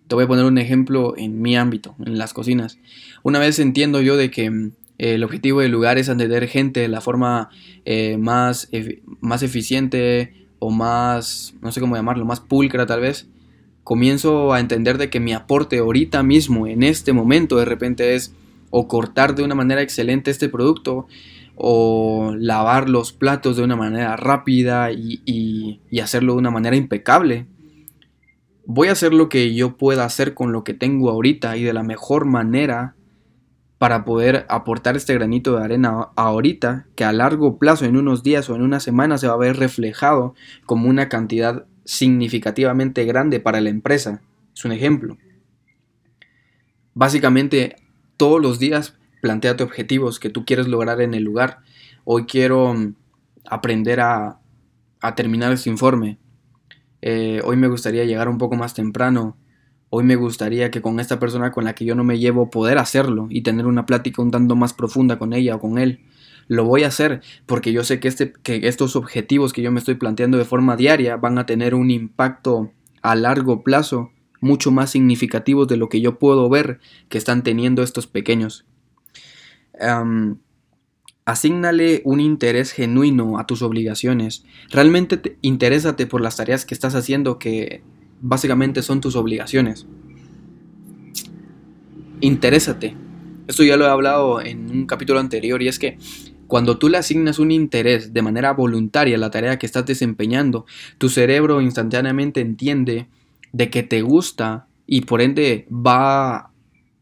Te 0.08 0.16
voy 0.16 0.24
a 0.24 0.28
poner 0.28 0.46
un 0.46 0.58
ejemplo 0.58 1.16
en 1.18 1.42
mi 1.42 1.58
ámbito, 1.58 1.94
en 2.06 2.18
las 2.18 2.34
cocinas. 2.34 2.80
Una 3.24 3.40
vez 3.40 3.60
entiendo 3.60 4.00
yo 4.00 4.16
de 4.16 4.32
que 4.32 4.72
el 4.98 5.24
objetivo 5.26 5.60
del 5.60 5.74
lugar 5.74 5.98
es 5.98 6.08
atender 6.08 6.48
gente 6.48 6.80
de 6.80 6.88
la 6.88 7.02
forma 7.02 7.50
eh, 7.84 8.16
más, 8.18 8.70
más 9.20 9.44
eficiente 9.44 10.48
o 10.60 10.72
más, 10.72 11.56
no 11.62 11.74
sé 11.74 11.82
cómo 11.82 11.98
llamarlo, 11.98 12.24
más 12.24 12.40
pulcra 12.40 12.86
tal 12.86 13.02
vez, 13.02 13.28
comienzo 13.84 14.54
a 14.54 14.62
entender 14.62 14.98
de 14.98 15.10
que 15.10 15.20
mi 15.20 15.34
aporte 15.34 15.80
ahorita 15.80 16.24
mismo, 16.24 16.68
en 16.68 16.84
este 16.84 17.12
momento, 17.12 17.58
de 17.58 17.66
repente 17.66 18.16
es 18.16 18.34
o 18.70 18.88
cortar 18.88 19.36
de 19.36 19.44
una 19.44 19.56
manera 19.56 19.82
excelente 19.82 20.32
este 20.32 20.48
producto, 20.48 21.08
o 21.62 22.34
lavar 22.38 22.89
los 22.89 23.12
platos 23.12 23.58
de 23.58 23.63
una 23.63 23.75
manera 23.75 24.16
rápida 24.16 24.92
y, 24.92 25.82
hacerlo 26.01 26.34
de 26.34 26.39
una 26.39 26.51
manera 26.51 26.78
impecable. 26.78 27.48
Voy 28.66 28.88
a 28.88 28.94
hacer 28.94 29.13
lo 29.13 29.28
que 29.28 29.54
yo 29.54 29.75
pueda 29.75 30.06
hacer 30.06 30.34
con 30.34 30.54
lo 30.54 30.63
que 30.63 30.74
tengo 30.74 31.10
ahorita 31.10 31.58
y 31.58 31.63
de 31.63 31.74
la 31.74 31.84
mejor 31.84 32.24
manera 32.25 32.96
para 33.78 34.06
poder 34.06 34.46
aportar 34.48 34.96
este 34.96 35.13
granito 35.13 35.58
de 35.58 35.63
arena 35.63 36.10
ahorita, 36.16 36.88
que 36.96 37.04
a 37.04 37.12
largo 37.12 37.58
plazo, 37.58 37.86
en 37.86 37.98
unos 37.98 38.24
días 38.24 38.50
o 38.50 38.56
en 38.56 38.62
una 38.62 38.80
semana, 38.80 39.18
se 39.18 39.28
va 39.28 39.34
a 39.34 39.38
ver 39.38 39.58
reflejado 39.58 40.36
como 40.66 40.89
una 40.89 41.10
cantidad 41.10 41.66
significativamente 41.84 43.04
grande 43.04 43.39
para 43.42 43.60
la 43.60 43.70
empresa. 43.70 44.22
Es 44.56 44.63
un 44.63 44.72
ejemplo. 44.72 45.18
Básicamente, 46.94 47.75
todos 48.18 48.42
los 48.42 48.60
días 48.60 48.99
planteate 49.22 49.64
objetivos 49.64 50.20
que 50.20 50.30
tú 50.30 50.46
quieres 50.46 50.68
lograr 50.68 51.02
en 51.02 51.14
el 51.14 51.24
lugar. 51.24 51.60
Hoy 52.04 52.26
quiero 52.26 52.74
mm, 52.74 52.96
aprender 53.46 54.00
a, 54.00 54.40
a 55.02 55.16
terminar 55.16 55.52
este 55.52 55.70
informe. 55.70 56.18
Eh, 57.02 57.42
hoy 57.44 57.56
me 57.58 57.68
gustaría 57.68 58.06
llegar 58.06 58.30
un 58.30 58.38
poco 58.38 58.56
más 58.56 58.74
temprano. 58.74 59.38
Hoy 59.90 60.04
me 60.04 60.16
gustaría 60.16 60.70
que 60.70 60.82
con 60.82 61.00
esta 61.00 61.20
persona 61.20 61.52
con 61.52 61.64
la 61.64 61.74
que 61.74 61.86
yo 61.86 61.96
no 61.96 62.04
me 62.04 62.20
llevo 62.20 62.50
poder 62.50 62.78
hacerlo 62.78 63.28
y 63.30 63.42
tener 63.42 63.66
una 63.66 63.86
plática 63.86 64.22
un 64.22 64.32
tanto 64.32 64.56
más 64.56 64.74
profunda 64.74 65.18
con 65.18 65.34
ella 65.34 65.56
o 65.56 65.60
con 65.60 65.78
él. 65.78 66.02
Lo 66.48 66.64
voy 66.64 66.84
a 66.84 66.88
hacer 66.88 67.22
porque 67.46 67.72
yo 67.72 67.84
sé 67.84 68.00
que, 68.00 68.08
este, 68.08 68.34
que 68.44 68.68
estos 68.68 68.96
objetivos 68.96 69.54
que 69.54 69.62
yo 69.62 69.72
me 69.72 69.80
estoy 69.80 69.96
planteando 69.96 70.38
de 70.38 70.46
forma 70.46 70.76
diaria 70.76 71.16
van 71.16 71.38
a 71.38 71.46
tener 71.46 71.74
un 71.74 71.92
impacto 71.92 72.72
a 73.02 73.16
largo 73.16 73.64
plazo 73.64 74.12
mucho 74.42 74.72
más 74.72 74.92
significativos 74.92 75.68
de 75.68 75.78
lo 75.78 75.90
que 75.90 76.02
yo 76.02 76.18
puedo 76.20 76.50
ver 76.50 76.80
que 77.08 77.18
están 77.18 77.44
teniendo 77.44 77.84
estos 77.84 78.08
pequeños. 78.08 78.66
Um, 79.79 80.38
Asígnale 81.29 82.01
un 82.05 82.21
interés 82.21 82.71
genuino 82.71 83.38
a 83.38 83.45
tus 83.45 83.62
obligaciones. 83.62 84.43
Realmente 84.71 85.15
te, 85.15 85.38
interésate 85.41 86.07
por 86.07 86.21
las 86.21 86.38
tareas 86.38 86.65
que 86.65 86.74
estás 86.74 86.95
haciendo 86.95 87.38
que 87.38 87.83
básicamente 88.19 88.81
son 88.81 89.00
tus 89.00 89.15
obligaciones. 89.15 89.86
Interésate. 92.19 92.98
Esto 93.48 93.63
ya 93.63 93.77
lo 93.77 93.86
he 93.86 93.89
hablado 93.89 94.41
en 94.41 94.71
un 94.71 94.88
capítulo 94.88 95.19
anterior 95.19 95.62
y 95.62 95.67
es 95.67 95.77
que 95.77 96.00
cuando 96.48 96.79
tú 96.79 96.89
le 96.89 96.98
asignas 96.98 97.38
un 97.38 97.51
interés 97.51 98.12
de 98.12 98.24
manera 98.24 98.53
voluntaria 98.53 99.15
a 99.15 99.19
la 99.19 99.29
tarea 99.29 99.59
que 99.59 99.67
estás 99.67 99.86
desempeñando, 99.86 100.65
tu 100.98 101.09
cerebro 101.09 101.62
instantáneamente 101.62 102.41
entiende 102.41 103.07
de 103.51 103.69
que 103.69 103.83
te 103.83 104.01
gusta 104.01 104.65
y 104.88 105.01
por 105.01 105.21
ende 105.21 105.67
va 105.69 106.50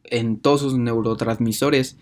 en 0.04 0.38
todos 0.42 0.60
sus 0.60 0.78
neurotransmisores 0.78 1.98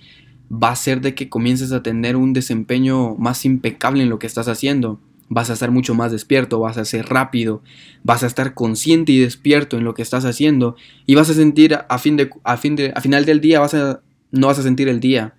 va 0.52 0.70
a 0.70 0.76
ser 0.76 1.02
de 1.02 1.16
que 1.16 1.30
comiences 1.30 1.72
a 1.72 1.84
tener 1.84 2.16
un 2.16 2.34
desempeño 2.34 3.16
más 3.16 3.46
impecable 3.46 4.04
en 4.04 4.10
lo 4.10 4.20
que 4.20 4.28
estás 4.28 4.48
haciendo. 4.48 5.00
Vas 5.28 5.50
a 5.50 5.54
estar 5.54 5.72
mucho 5.72 5.96
más 5.96 6.12
despierto, 6.12 6.60
vas 6.60 6.78
a 6.78 6.86
ser 6.86 7.08
rápido, 7.08 7.64
vas 8.04 8.24
a 8.24 8.28
estar 8.28 8.54
consciente 8.54 9.12
y 9.12 9.20
despierto 9.20 9.78
en 9.78 9.84
lo 9.84 9.96
que 9.96 10.04
estás 10.04 10.24
haciendo 10.24 10.76
y 11.08 11.16
vas 11.16 11.30
a 11.30 11.34
sentir 11.34 11.80
a 11.90 11.98
fin 11.98 12.16
de 12.16 12.30
a 12.44 12.58
fin 12.58 12.76
de 12.76 12.92
a 12.96 13.02
final 13.02 13.26
del 13.26 13.42
día 13.42 13.60
vas 13.60 13.74
a 13.74 14.02
no 14.32 14.48
vas 14.48 14.60
a 14.60 14.64
sentir 14.64 14.88
el 14.88 15.00
día. 15.00 15.34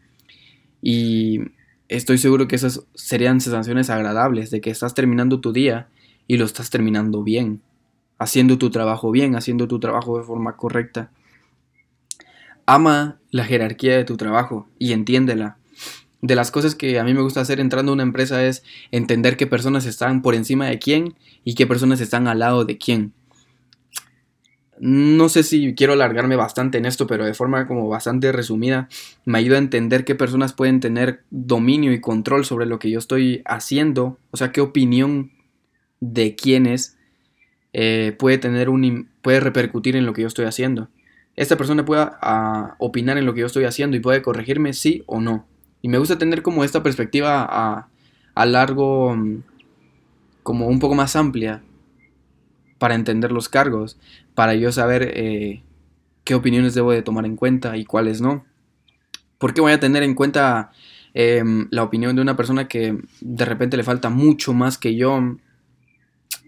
Y 0.82 1.40
estoy 1.88 2.18
seguro 2.18 2.48
que 2.48 2.56
esas 2.56 2.82
serían 2.94 3.40
sensaciones 3.40 3.90
agradables 3.90 4.50
de 4.50 4.60
que 4.60 4.70
estás 4.70 4.94
terminando 4.94 5.40
tu 5.40 5.52
día 5.52 5.88
y 6.26 6.36
lo 6.36 6.44
estás 6.44 6.70
terminando 6.70 7.22
bien, 7.22 7.62
haciendo 8.18 8.58
tu 8.58 8.70
trabajo 8.70 9.10
bien, 9.10 9.36
haciendo 9.36 9.68
tu 9.68 9.78
trabajo 9.78 10.18
de 10.18 10.25
forma 10.25 10.56
correcta. 10.56 11.10
Ama 12.66 13.20
la 13.30 13.44
jerarquía 13.44 13.96
de 13.96 14.04
tu 14.04 14.16
trabajo 14.16 14.68
y 14.78 14.92
entiéndela. 14.92 15.56
De 16.20 16.35
las 16.35 16.50
cosas 16.50 16.75
que 16.75 16.99
a 16.99 17.04
mí 17.04 17.14
me 17.14 17.23
gusta 17.23 17.40
hacer 17.40 17.61
entrando 17.61 17.92
a 17.92 17.94
una 17.94 18.02
empresa 18.02 18.44
es 18.44 18.64
entender 18.90 19.37
qué 19.37 19.46
personas 19.46 19.87
están 19.87 20.23
por 20.23 20.35
encima 20.35 20.66
de 20.66 20.80
quién 20.80 21.14
y 21.44 21.54
qué 21.54 21.66
personas 21.66 22.00
están 22.00 22.26
al 22.26 22.40
lado 22.40 22.64
de 22.64 22.78
quién. 22.78 23.12
No 24.78 25.28
sé 25.28 25.42
si 25.42 25.75
quiero 25.75 25.92
alargarme 25.92 26.37
bastante 26.37 26.78
en 26.78 26.87
esto, 26.87 27.06
pero 27.06 27.25
de 27.25 27.35
forma 27.35 27.66
como 27.66 27.88
bastante 27.88 28.32
resumida, 28.32 28.88
me 29.25 29.38
ayuda 29.38 29.56
a 29.56 29.61
entender 29.61 30.04
qué 30.04 30.14
personas 30.14 30.52
pueden 30.52 30.80
tener 30.80 31.23
dominio 31.30 31.92
y 31.92 32.00
control 32.00 32.44
sobre 32.44 32.66
lo 32.66 32.78
que 32.78 32.90
yo 32.90 32.99
estoy 32.99 33.42
haciendo, 33.46 34.18
o 34.32 34.37
sea, 34.37 34.52
qué 34.52 34.61
opinión 34.61 35.30
de 36.00 36.35
quiénes 36.35 36.99
eh, 37.73 38.14
puede 38.18 38.38
tener 38.38 38.68
un 38.68 39.08
puede 39.23 39.40
repercutir 39.40 39.96
en 39.96 40.04
lo 40.04 40.12
que 40.12 40.23
yo 40.23 40.28
estoy 40.28 40.44
haciendo 40.44 40.88
esta 41.36 41.56
persona 41.56 41.84
pueda 41.84 42.18
ah, 42.22 42.74
opinar 42.78 43.18
en 43.18 43.26
lo 43.26 43.34
que 43.34 43.40
yo 43.40 43.46
estoy 43.46 43.64
haciendo 43.64 43.96
y 43.96 44.00
puede 44.00 44.22
corregirme 44.22 44.72
sí 44.72 45.02
o 45.06 45.20
no. 45.20 45.46
Y 45.82 45.88
me 45.88 45.98
gusta 45.98 46.18
tener 46.18 46.42
como 46.42 46.64
esta 46.64 46.82
perspectiva 46.82 47.46
a, 47.48 47.88
a 48.34 48.46
largo, 48.46 49.14
mm, 49.14 49.42
como 50.42 50.66
un 50.66 50.78
poco 50.78 50.94
más 50.94 51.14
amplia, 51.14 51.62
para 52.78 52.94
entender 52.94 53.32
los 53.32 53.48
cargos, 53.48 53.98
para 54.34 54.54
yo 54.54 54.72
saber 54.72 55.12
eh, 55.14 55.62
qué 56.24 56.34
opiniones 56.34 56.74
debo 56.74 56.92
de 56.92 57.02
tomar 57.02 57.26
en 57.26 57.36
cuenta 57.36 57.76
y 57.76 57.84
cuáles 57.84 58.20
no. 58.20 58.44
¿Por 59.38 59.54
qué 59.54 59.60
voy 59.60 59.72
a 59.72 59.80
tener 59.80 60.02
en 60.02 60.14
cuenta 60.14 60.72
em, 61.14 61.68
la 61.70 61.82
opinión 61.82 62.16
de 62.16 62.22
una 62.22 62.36
persona 62.36 62.68
que 62.68 62.98
de 63.20 63.44
repente 63.44 63.76
le 63.76 63.84
falta 63.84 64.08
mucho 64.08 64.52
más 64.54 64.78
que 64.78 64.96
yo 64.96 65.36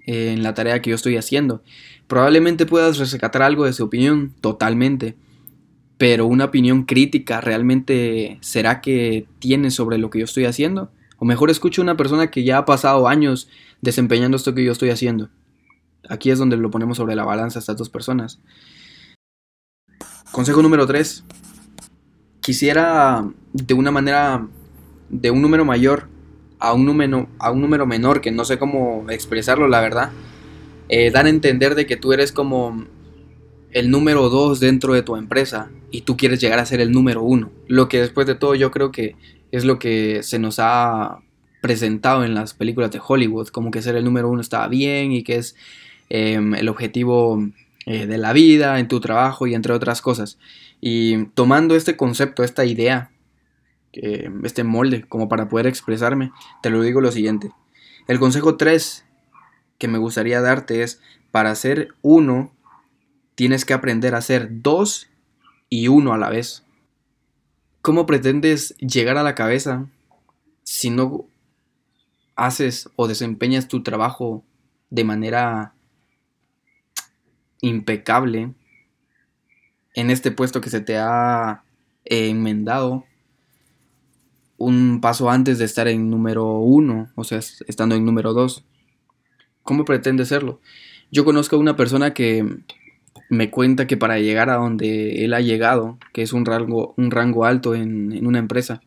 en 0.08 0.42
la 0.42 0.54
tarea 0.54 0.80
que 0.80 0.90
yo 0.90 0.96
estoy 0.96 1.16
haciendo? 1.16 1.62
Probablemente 2.06 2.64
puedas 2.64 2.98
rescatar 2.98 3.42
algo 3.42 3.64
de 3.64 3.74
su 3.74 3.84
opinión, 3.84 4.32
totalmente. 4.40 5.16
Pero 5.98 6.26
una 6.26 6.46
opinión 6.46 6.84
crítica 6.84 7.40
realmente 7.40 8.38
será 8.40 8.80
que 8.80 9.26
tiene 9.38 9.70
sobre 9.70 9.98
lo 9.98 10.08
que 10.08 10.20
yo 10.20 10.24
estoy 10.24 10.46
haciendo. 10.46 10.90
O 11.18 11.24
mejor 11.24 11.50
escucho 11.50 11.82
a 11.82 11.84
una 11.84 11.96
persona 11.96 12.30
que 12.30 12.44
ya 12.44 12.58
ha 12.58 12.64
pasado 12.64 13.08
años 13.08 13.48
desempeñando 13.82 14.36
esto 14.36 14.54
que 14.54 14.64
yo 14.64 14.72
estoy 14.72 14.90
haciendo. 14.90 15.28
Aquí 16.08 16.30
es 16.30 16.38
donde 16.38 16.56
lo 16.56 16.70
ponemos 16.70 16.96
sobre 16.96 17.14
la 17.14 17.24
balanza 17.24 17.58
estas 17.58 17.76
dos 17.76 17.90
personas. 17.90 18.40
Consejo 20.32 20.62
número 20.62 20.86
3. 20.86 21.24
Quisiera 22.40 23.28
de 23.52 23.74
una 23.74 23.90
manera, 23.90 24.46
de 25.10 25.30
un 25.30 25.42
número 25.42 25.66
mayor 25.66 26.08
a 26.58 26.72
un 26.72 26.84
número, 26.84 27.28
a 27.38 27.50
un 27.50 27.60
número 27.60 27.86
menor, 27.86 28.20
que 28.20 28.30
no 28.30 28.44
sé 28.44 28.58
cómo 28.58 29.06
expresarlo, 29.10 29.68
la 29.68 29.80
verdad 29.80 30.10
eh, 30.88 31.10
dan 31.10 31.26
a 31.26 31.30
entender 31.30 31.74
de 31.74 31.86
que 31.86 31.96
tú 31.96 32.12
eres 32.12 32.32
como 32.32 32.86
el 33.72 33.90
número 33.90 34.30
dos 34.30 34.60
dentro 34.60 34.94
de 34.94 35.02
tu 35.02 35.16
empresa 35.16 35.70
y 35.90 36.02
tú 36.02 36.16
quieres 36.16 36.40
llegar 36.40 36.58
a 36.58 36.66
ser 36.66 36.80
el 36.80 36.92
número 36.92 37.22
uno. 37.22 37.50
Lo 37.66 37.88
que 37.88 38.00
después 38.00 38.26
de 38.26 38.34
todo 38.34 38.54
yo 38.54 38.70
creo 38.70 38.90
que 38.90 39.14
es 39.52 39.64
lo 39.64 39.78
que 39.78 40.22
se 40.22 40.38
nos 40.38 40.58
ha 40.58 41.18
presentado 41.60 42.24
en 42.24 42.34
las 42.34 42.54
películas 42.54 42.90
de 42.90 43.00
Hollywood, 43.06 43.48
como 43.48 43.70
que 43.70 43.82
ser 43.82 43.96
el 43.96 44.04
número 44.04 44.30
uno 44.30 44.40
está 44.40 44.66
bien 44.68 45.12
y 45.12 45.22
que 45.22 45.36
es 45.36 45.56
em, 46.08 46.54
el 46.54 46.68
objetivo 46.68 47.42
eh, 47.84 48.06
de 48.06 48.18
la 48.18 48.32
vida, 48.32 48.78
en 48.78 48.88
tu 48.88 49.00
trabajo 49.00 49.46
y 49.46 49.54
entre 49.54 49.74
otras 49.74 50.00
cosas. 50.00 50.38
Y 50.80 51.26
tomando 51.34 51.74
este 51.74 51.96
concepto, 51.96 52.44
esta 52.44 52.64
idea, 52.64 53.10
este 53.92 54.64
molde, 54.64 55.04
como 55.04 55.28
para 55.28 55.48
poder 55.48 55.66
expresarme, 55.66 56.30
te 56.62 56.70
lo 56.70 56.82
digo 56.82 57.00
lo 57.00 57.12
siguiente. 57.12 57.50
El 58.06 58.18
consejo 58.18 58.56
3 58.56 59.04
que 59.78 59.88
me 59.88 59.98
gustaría 59.98 60.40
darte 60.40 60.82
es, 60.82 61.00
para 61.30 61.54
ser 61.54 61.94
uno, 62.02 62.52
tienes 63.34 63.64
que 63.64 63.74
aprender 63.74 64.14
a 64.14 64.22
ser 64.22 64.48
dos 64.62 65.08
y 65.68 65.88
uno 65.88 66.12
a 66.12 66.18
la 66.18 66.30
vez. 66.30 66.64
¿Cómo 67.80 68.06
pretendes 68.06 68.76
llegar 68.78 69.16
a 69.16 69.22
la 69.22 69.34
cabeza 69.34 69.86
si 70.64 70.90
no 70.90 71.26
haces 72.34 72.90
o 72.96 73.08
desempeñas 73.08 73.68
tu 73.68 73.82
trabajo 73.82 74.44
de 74.90 75.04
manera 75.04 75.74
impecable 77.60 78.54
en 79.94 80.10
este 80.10 80.30
puesto 80.30 80.60
que 80.60 80.70
se 80.70 80.80
te 80.80 80.98
ha 80.98 81.62
enmendado 82.04 83.04
un 84.58 85.00
paso 85.00 85.30
antes 85.30 85.58
de 85.58 85.64
estar 85.64 85.88
en 85.88 86.10
número 86.10 86.58
uno, 86.58 87.08
o 87.14 87.24
sea, 87.24 87.38
estando 87.38 87.94
en 87.94 88.04
número 88.04 88.34
dos? 88.34 88.64
¿Cómo 89.62 89.84
pretende 89.84 90.26
serlo? 90.26 90.60
Yo 91.10 91.24
conozco 91.24 91.56
a 91.56 91.60
una 91.60 91.76
persona 91.76 92.12
que 92.12 92.44
me 93.30 93.50
cuenta 93.50 93.86
que 93.86 93.96
para 93.96 94.18
llegar 94.18 94.50
a 94.50 94.56
donde 94.56 95.24
él 95.24 95.32
ha 95.34 95.40
llegado, 95.40 95.98
que 96.12 96.22
es 96.22 96.32
un 96.32 96.44
rango, 96.44 96.94
un 96.96 97.10
rango 97.10 97.44
alto 97.44 97.74
en, 97.74 98.26
una 98.26 98.38
empresa, 98.38 98.82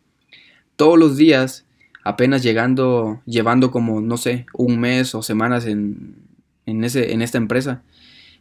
todos 0.75 1.00
los 1.00 1.18
días, 1.18 1.66
apenas 2.04 2.44
llegando, 2.44 3.22
llevando 3.25 3.72
como, 3.72 4.01
no 4.01 4.18
sé, 4.18 4.46
un 4.54 4.80
mes 4.80 5.16
o 5.16 5.22
semanas 5.22 5.66
en, 5.66 6.16
ese, 6.66 7.13
en 7.13 7.22
esta 7.22 7.38
empresa, 7.38 7.84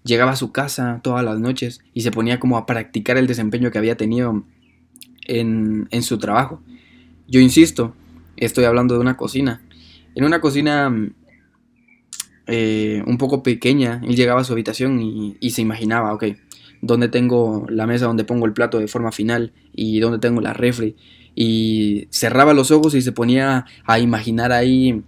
llegaba 0.02 0.32
a 0.32 0.36
su 0.36 0.50
casa 0.50 1.00
todas 1.02 1.24
las 1.24 1.38
noches 1.38 1.80
y 1.92 2.00
se 2.00 2.10
ponía 2.10 2.40
como 2.40 2.56
a 2.56 2.66
practicar 2.66 3.18
el 3.18 3.26
desempeño 3.26 3.70
que 3.70 3.78
había 3.78 3.96
tenido 3.96 4.44
en, 5.26 5.86
en 5.90 6.02
su 6.02 6.18
trabajo. 6.18 6.62
Yo 7.30 7.38
insisto, 7.38 7.94
estoy 8.36 8.64
hablando 8.64 8.94
de 8.94 9.00
una 9.00 9.16
cocina. 9.16 9.62
En 10.16 10.24
una 10.24 10.40
cocina 10.40 10.92
eh, 12.48 13.04
un 13.06 13.18
poco 13.18 13.44
pequeña, 13.44 14.00
él 14.04 14.16
llegaba 14.16 14.40
a 14.40 14.44
su 14.44 14.52
habitación 14.52 15.00
y, 15.00 15.50
se 15.50 15.62
imaginaba, 15.62 16.12
ok, 16.12 16.24
dónde 16.82 17.08
tengo 17.08 17.66
la 17.68 17.86
mesa 17.86 18.06
donde 18.06 18.24
pongo 18.24 18.46
el 18.46 18.52
plato 18.52 18.80
de 18.80 18.88
forma 18.88 19.12
final 19.12 19.52
y 19.72 20.00
dónde 20.00 20.18
tengo 20.18 20.40
la 20.40 20.54
refri. 20.54 20.96
Y 21.36 22.08
cerraba 22.10 22.52
los 22.52 22.72
ojos 22.72 22.96
y 22.96 23.02
se 23.02 23.12
ponía 23.12 23.64
a 23.84 24.00
imaginar 24.00 24.50
ahí 24.50 25.04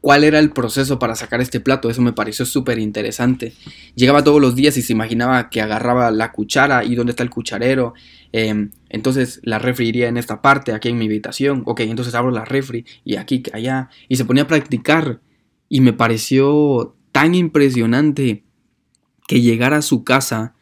cuál 0.00 0.24
era 0.24 0.38
el 0.38 0.50
proceso 0.52 0.98
para 0.98 1.14
sacar 1.14 1.42
este 1.42 1.60
plato. 1.60 1.90
Eso 1.90 2.00
me 2.00 2.14
pareció 2.14 2.46
súper 2.46 2.78
interesante. 2.78 3.52
Llegaba 3.94 4.24
todos 4.24 4.40
los 4.40 4.54
días 4.54 4.78
y 4.78 4.82
se 4.82 4.94
imaginaba 4.94 5.50
que 5.50 5.60
agarraba 5.60 6.10
la 6.10 6.32
cuchara 6.32 6.84
y 6.84 6.94
dónde 6.94 7.10
está 7.10 7.22
el 7.22 7.28
cucharero. 7.28 7.92
Em, 8.32 8.70
entonces 8.90 9.40
la 9.42 9.58
refri 9.58 9.88
iría 9.88 10.08
en 10.08 10.16
esta 10.16 10.40
parte, 10.42 10.72
aquí 10.72 10.88
en 10.88 10.98
mi 10.98 11.06
habitación. 11.06 11.62
Ok, 11.66 11.80
entonces 11.80 12.14
abro 12.14 12.30
la 12.30 12.44
refri 12.44 12.84
y 13.04 13.16
aquí, 13.16 13.42
allá. 13.52 13.90
Y 14.08 14.16
se 14.16 14.24
ponía 14.24 14.44
a 14.44 14.48
practicar 14.48 15.20
y 15.68 15.80
me 15.80 15.92
pareció 15.92 16.94
tan 17.12 17.34
impresionante 17.34 18.44
que 19.26 19.40
llegar 19.40 19.74
a 19.74 19.82
su 19.82 20.04
casa 20.04 20.54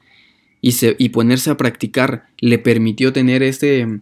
y, 0.60 0.74
y 0.98 1.10
ponerse 1.10 1.50
a 1.50 1.56
practicar 1.56 2.26
le 2.38 2.58
permitió 2.58 3.12
tener 3.12 3.42
este, 3.42 4.00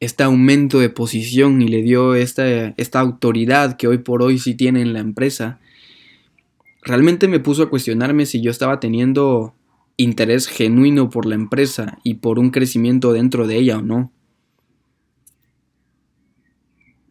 este 0.00 0.22
aumento 0.24 0.80
de 0.80 0.90
posición 0.90 1.62
y 1.62 1.68
le 1.68 1.82
dio 1.82 2.14
esta, 2.14 2.74
esta 2.76 3.00
autoridad 3.00 3.76
que 3.76 3.86
hoy 3.86 3.98
por 3.98 4.22
hoy 4.22 4.38
sí 4.38 4.54
tiene 4.54 4.82
en 4.82 4.92
la 4.92 5.00
empresa, 5.00 5.60
realmente 6.82 7.28
me 7.28 7.40
puso 7.40 7.62
a 7.62 7.70
cuestionarme 7.70 8.26
si 8.26 8.40
yo 8.40 8.50
estaba 8.50 8.80
teniendo 8.80 9.54
interés 9.98 10.46
genuino 10.46 11.10
por 11.10 11.26
la 11.26 11.34
empresa 11.34 11.98
y 12.04 12.14
por 12.14 12.38
un 12.38 12.50
crecimiento 12.50 13.12
dentro 13.12 13.46
de 13.46 13.56
ella 13.56 13.78
o 13.78 13.82
no. 13.82 14.12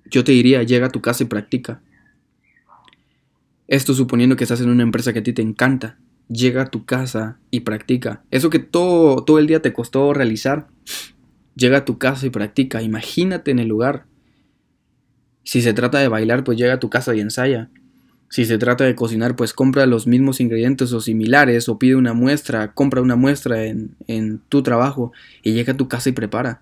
Yo 0.10 0.24
te 0.24 0.32
diría, 0.32 0.64
llega 0.64 0.88
a 0.88 0.90
tu 0.90 1.02
casa 1.02 1.24
y 1.24 1.28
practica. 1.28 1.82
Esto 3.68 3.94
suponiendo 3.94 4.38
que 4.38 4.46
estás 4.46 4.62
en 4.62 4.70
una 4.70 4.84
empresa 4.84 5.12
que 5.12 5.20
a 5.20 5.24
ti 5.24 5.34
te 5.34 5.42
encanta. 5.42 6.00
Llega 6.30 6.64
a 6.64 6.70
tu 6.72 6.86
casa 6.86 7.40
y 7.52 7.60
practica. 7.60 8.24
Eso 8.32 8.50
que 8.50 8.60
todo, 8.60 9.24
todo 9.26 9.38
el 9.38 9.48
día 9.48 9.62
te 9.62 9.74
costó 9.74 10.14
realizar, 10.14 10.68
llega 11.56 11.80
a 11.80 11.86
tu 11.86 11.98
casa 11.98 12.26
y 12.26 12.30
practica. 12.30 12.82
Imagínate 12.82 13.52
en 13.52 13.60
el 13.60 13.68
lugar. 13.68 14.06
Si 15.44 15.62
se 15.62 15.74
trata 15.74 16.00
de 16.00 16.08
bailar, 16.08 16.46
pues 16.46 16.58
llega 16.58 16.76
a 16.76 16.80
tu 16.80 16.90
casa 16.90 17.14
y 17.14 17.20
ensaya. 17.20 17.70
Si 18.30 18.46
se 18.46 18.58
trata 18.58 18.84
de 18.84 18.96
cocinar, 18.96 19.36
pues 19.36 19.54
compra 19.54 19.86
los 19.86 20.06
mismos 20.06 20.42
ingredientes 20.42 20.92
o 20.92 21.00
similares 21.00 21.70
o 21.70 21.80
pide 21.80 21.96
una 21.96 22.14
muestra, 22.14 22.74
compra 22.74 23.02
una 23.02 23.16
muestra 23.16 23.66
en, 23.66 23.96
en, 24.08 24.40
tu 24.50 24.64
trabajo 24.64 25.14
y 25.44 25.54
llega 25.54 25.74
a 25.74 25.78
tu 25.78 25.88
casa 25.88 26.10
y 26.10 26.12
prepara. 26.12 26.62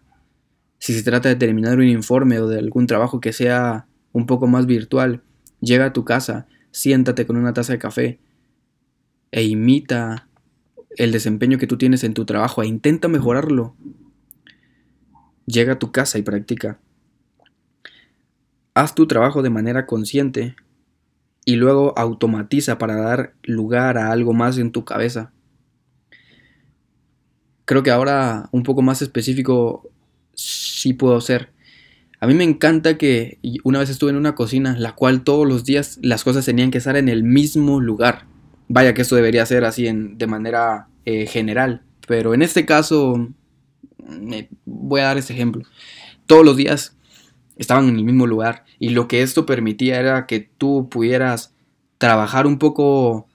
Si 0.77 0.93
se 0.93 1.03
trata 1.03 1.29
de 1.29 1.35
terminar 1.35 1.77
un 1.77 1.87
informe 1.87 2.39
o 2.39 2.47
de 2.47 2.59
algún 2.59 2.85
trabajo 2.85 3.19
que 3.19 3.33
sea 3.33 3.87
un 4.11 4.27
poco 4.27 4.45
más 4.45 4.67
virtual, 4.67 5.21
llega 5.59 5.85
a 5.85 5.93
tu 5.93 6.05
casa, 6.05 6.45
siéntate 6.71 7.25
con 7.25 7.37
una 7.37 7.53
taza 7.53 7.73
de 7.73 7.79
café 7.79 8.19
e 9.31 9.43
imita 9.43 10.27
el 10.97 11.11
desempeño 11.11 11.57
que 11.57 11.67
tú 11.67 11.77
tienes 11.77 12.03
en 12.03 12.13
tu 12.13 12.25
trabajo 12.25 12.61
e 12.61 12.67
intenta 12.67 13.07
mejorarlo. 13.07 13.75
Llega 15.45 15.73
a 15.73 15.79
tu 15.79 15.91
casa 15.91 16.17
y 16.19 16.21
practica. 16.21 16.79
Haz 18.73 18.93
tu 18.93 19.07
trabajo 19.07 19.41
de 19.41 19.49
manera 19.49 19.85
consciente 19.85 20.55
y 21.45 21.55
luego 21.55 21.97
automatiza 21.97 22.79
para 22.79 22.95
dar 22.95 23.35
lugar 23.43 23.99
a 23.99 24.11
algo 24.11 24.33
más 24.33 24.57
en 24.57 24.71
tu 24.71 24.83
cabeza. 24.83 25.31
Creo 27.65 27.83
que 27.83 27.91
ahora 27.91 28.49
un 28.51 28.63
poco 28.63 28.81
más 28.81 29.01
específico 29.01 29.89
sí 30.33 30.93
puedo 30.93 31.21
ser. 31.21 31.53
A 32.19 32.27
mí 32.27 32.33
me 32.33 32.43
encanta 32.43 32.97
que 32.97 33.39
una 33.63 33.79
vez 33.79 33.89
estuve 33.89 34.09
en 34.09 34.17
una 34.17 34.35
cocina, 34.35 34.75
la 34.77 34.93
cual 34.93 35.23
todos 35.23 35.47
los 35.47 35.63
días 35.63 35.99
las 36.01 36.23
cosas 36.23 36.45
tenían 36.45 36.71
que 36.71 36.79
estar 36.79 36.97
en 36.97 37.09
el 37.09 37.23
mismo 37.23 37.79
lugar. 37.79 38.25
Vaya 38.67 38.95
que 38.95 39.03
esto 39.03 39.15
debería 39.15 39.45
ser 39.45 39.63
así 39.63 39.87
en, 39.87 40.17
de 40.17 40.25
manera 40.25 40.87
eh, 41.05 41.27
general, 41.27 41.83
pero 42.07 42.33
en 42.33 42.41
este 42.41 42.65
caso 42.65 43.29
voy 44.65 45.01
a 45.01 45.05
dar 45.05 45.17
este 45.17 45.33
ejemplo. 45.33 45.63
Todos 46.25 46.43
los 46.43 46.57
días 46.57 46.97
estaban 47.57 47.89
en 47.89 47.97
el 47.97 48.03
mismo 48.03 48.25
lugar 48.25 48.64
y 48.85 48.89
lo 48.89 49.07
que 49.07 49.23
esto 49.23 49.47
permitía 49.47 49.99
era 49.99 50.27
que 50.27 50.41
tú 50.41 50.89
pudieras 50.91 51.55
trabajar 51.97 52.45
un 52.45 52.59
poco 52.59 53.25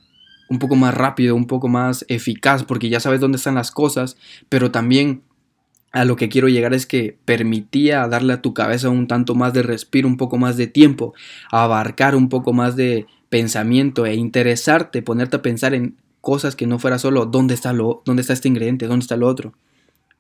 un 0.48 0.60
poco 0.60 0.76
más 0.76 0.94
rápido, 0.94 1.34
un 1.34 1.48
poco 1.48 1.66
más 1.66 2.04
eficaz 2.06 2.62
porque 2.62 2.88
ya 2.88 3.00
sabes 3.00 3.18
dónde 3.18 3.34
están 3.34 3.56
las 3.56 3.72
cosas, 3.72 4.16
pero 4.48 4.70
también 4.70 5.22
a 5.90 6.04
lo 6.04 6.14
que 6.14 6.28
quiero 6.28 6.48
llegar 6.48 6.72
es 6.72 6.86
que 6.86 7.18
permitía 7.24 8.06
darle 8.06 8.34
a 8.34 8.42
tu 8.42 8.54
cabeza 8.54 8.90
un 8.90 9.08
tanto 9.08 9.34
más 9.34 9.52
de 9.52 9.64
respiro, 9.64 10.06
un 10.06 10.16
poco 10.16 10.38
más 10.38 10.56
de 10.56 10.68
tiempo, 10.68 11.14
abarcar 11.50 12.14
un 12.14 12.28
poco 12.28 12.52
más 12.52 12.76
de 12.76 13.08
pensamiento 13.28 14.06
e 14.06 14.14
interesarte, 14.14 15.02
ponerte 15.02 15.34
a 15.34 15.42
pensar 15.42 15.74
en 15.74 15.96
cosas 16.20 16.54
que 16.54 16.68
no 16.68 16.78
fuera 16.78 17.00
solo 17.00 17.26
dónde 17.26 17.54
está 17.54 17.72
lo 17.72 18.02
dónde 18.04 18.22
está 18.22 18.34
este 18.34 18.46
ingrediente, 18.46 18.86
dónde 18.86 19.02
está 19.02 19.16
lo 19.16 19.26
otro, 19.26 19.52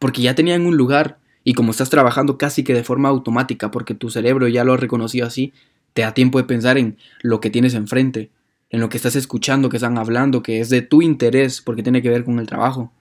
porque 0.00 0.22
ya 0.22 0.34
tenían 0.34 0.66
un 0.66 0.76
lugar 0.76 1.18
y 1.44 1.54
como 1.54 1.70
estás 1.70 1.90
trabajando 1.90 2.38
casi 2.38 2.64
que 2.64 2.74
de 2.74 2.84
forma 2.84 3.08
automática, 3.08 3.70
porque 3.70 3.94
tu 3.94 4.10
cerebro 4.10 4.48
ya 4.48 4.64
lo 4.64 4.74
ha 4.74 4.76
reconocido 4.76 5.26
así, 5.26 5.52
te 5.92 6.02
da 6.02 6.14
tiempo 6.14 6.38
de 6.38 6.44
pensar 6.44 6.78
en 6.78 6.98
lo 7.22 7.40
que 7.40 7.50
tienes 7.50 7.74
enfrente, 7.74 8.30
en 8.70 8.80
lo 8.80 8.88
que 8.88 8.96
estás 8.96 9.16
escuchando, 9.16 9.68
que 9.68 9.78
están 9.78 9.98
hablando, 9.98 10.42
que 10.42 10.60
es 10.60 10.68
de 10.68 10.82
tu 10.82 11.02
interés, 11.02 11.60
porque 11.60 11.82
tiene 11.82 12.02
que 12.02 12.10
ver 12.10 12.24
con 12.24 12.38
el 12.38 12.46
trabajo. 12.46 12.92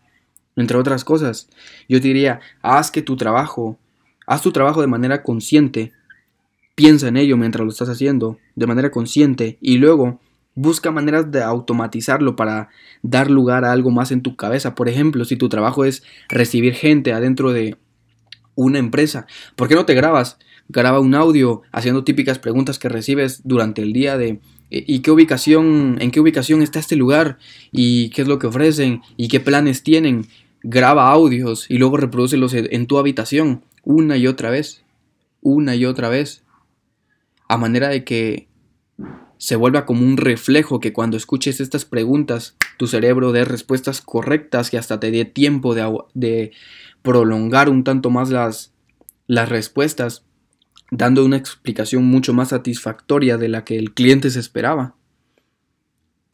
Entre 0.55 0.77
otras 0.77 1.03
cosas, 1.03 1.49
yo 1.87 2.01
te 2.01 2.07
diría, 2.07 2.39
haz 2.61 2.91
que 2.91 3.01
tu 3.01 3.15
trabajo, 3.15 3.77
haz 4.25 4.41
tu 4.41 4.51
trabajo 4.51 4.81
de 4.81 4.87
manera 4.87 5.21
consciente, 5.21 5.93
piensa 6.75 7.07
en 7.07 7.17
ello 7.17 7.37
mientras 7.37 7.63
lo 7.63 7.71
estás 7.71 7.89
haciendo, 7.89 8.39
de 8.55 8.67
manera 8.67 8.89
consciente, 8.89 9.57
y 9.61 9.77
luego 9.77 10.19
busca 10.55 10.91
maneras 10.91 11.31
de 11.31 11.43
automatizarlo 11.43 12.35
para 12.35 12.69
dar 13.01 13.29
lugar 13.29 13.63
a 13.63 13.71
algo 13.71 13.91
más 13.91 14.11
en 14.11 14.21
tu 14.21 14.35
cabeza. 14.35 14.75
Por 14.75 14.89
ejemplo, 14.89 15.23
si 15.23 15.35
tu 15.35 15.49
trabajo 15.49 15.85
es 15.85 16.03
recibir 16.27 16.73
gente 16.73 17.13
adentro 17.13 17.53
de 17.53 17.77
una 18.63 18.79
empresa. 18.79 19.25
¿Por 19.55 19.67
qué 19.67 19.75
no 19.75 19.85
te 19.85 19.93
grabas? 19.93 20.37
Graba 20.67 20.99
un 20.99 21.15
audio 21.15 21.61
haciendo 21.71 22.03
típicas 22.03 22.39
preguntas 22.39 22.77
que 22.77 22.89
recibes 22.89 23.41
durante 23.43 23.81
el 23.81 23.93
día 23.93 24.17
de 24.17 24.39
¿y 24.69 24.99
qué 24.99 25.11
ubicación, 25.11 25.97
en 25.99 26.11
qué 26.11 26.19
ubicación 26.19 26.61
está 26.61 26.79
este 26.79 26.95
lugar? 26.95 27.39
¿Y 27.71 28.09
qué 28.09 28.23
es 28.23 28.27
lo 28.27 28.37
que 28.37 28.47
ofrecen? 28.47 29.01
¿Y 29.17 29.29
qué 29.29 29.39
planes 29.39 29.81
tienen? 29.81 30.27
Graba 30.61 31.09
audios 31.09 31.65
y 31.69 31.77
luego 31.77 31.97
reproducelos 31.97 32.53
en 32.53 32.85
tu 32.85 32.97
habitación 32.97 33.63
una 33.83 34.17
y 34.17 34.27
otra 34.27 34.49
vez, 34.49 34.83
una 35.41 35.75
y 35.75 35.85
otra 35.85 36.09
vez, 36.09 36.43
a 37.47 37.57
manera 37.57 37.87
de 37.87 38.03
que 38.03 38.49
se 39.37 39.55
vuelva 39.55 39.85
como 39.85 40.05
un 40.05 40.17
reflejo 40.17 40.81
que 40.81 40.91
cuando 40.91 41.15
escuches 41.15 41.61
estas 41.61 41.85
preguntas 41.85 42.57
tu 42.77 42.87
cerebro 42.87 43.31
dé 43.31 43.45
respuestas 43.45 44.01
correctas 44.01 44.73
y 44.73 44.77
hasta 44.77 44.99
te 44.99 45.11
dé 45.11 45.23
tiempo 45.23 45.73
de 45.75 46.51
prolongar 47.09 47.69
un 47.69 47.83
tanto 47.83 48.11
más 48.11 48.29
las, 48.29 48.71
las 49.25 49.49
respuestas, 49.49 50.27
dando 50.91 51.25
una 51.25 51.37
explicación 51.37 52.05
mucho 52.05 52.35
más 52.35 52.49
satisfactoria 52.49 53.37
de 53.37 53.47
la 53.47 53.63
que 53.63 53.79
el 53.79 53.95
cliente 53.95 54.29
se 54.29 54.39
esperaba. 54.39 54.95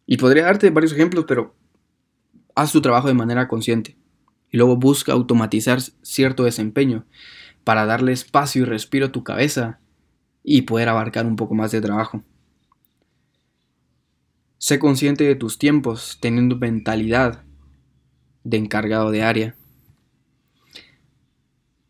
Y 0.05 0.17
podría 0.17 0.43
darte 0.43 0.69
varios 0.71 0.91
ejemplos, 0.91 1.23
pero 1.29 1.55
haz 2.55 2.73
tu 2.73 2.81
trabajo 2.81 3.07
de 3.07 3.13
manera 3.13 3.47
consciente 3.47 3.95
y 4.51 4.57
luego 4.57 4.75
busca 4.75 5.13
automatizar 5.13 5.79
cierto 6.01 6.43
desempeño 6.43 7.05
para 7.63 7.85
darle 7.85 8.11
espacio 8.11 8.63
y 8.63 8.65
respiro 8.65 9.05
a 9.05 9.11
tu 9.13 9.23
cabeza 9.23 9.79
y 10.43 10.63
poder 10.63 10.89
abarcar 10.89 11.25
un 11.25 11.37
poco 11.37 11.55
más 11.55 11.71
de 11.71 11.79
trabajo. 11.79 12.21
Sé 14.57 14.77
consciente 14.77 15.23
de 15.23 15.35
tus 15.35 15.57
tiempos 15.57 16.17
teniendo 16.19 16.57
mentalidad 16.57 17.45
de 18.43 18.57
encargado 18.57 19.09
de 19.11 19.23
área. 19.23 19.55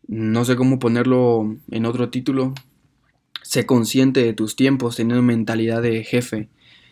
No 0.08 0.44
sé 0.44 0.56
cómo 0.56 0.78
ponerlo 0.78 1.56
en 1.70 1.86
otro 1.86 2.10
título. 2.10 2.54
Sé 3.42 3.66
consciente 3.66 4.22
de 4.22 4.32
tus 4.32 4.56
tiempos 4.56 4.96
teniendo 4.96 5.22
mentalidad 5.22 5.82
de 5.82 6.04
jefe. 6.04 6.48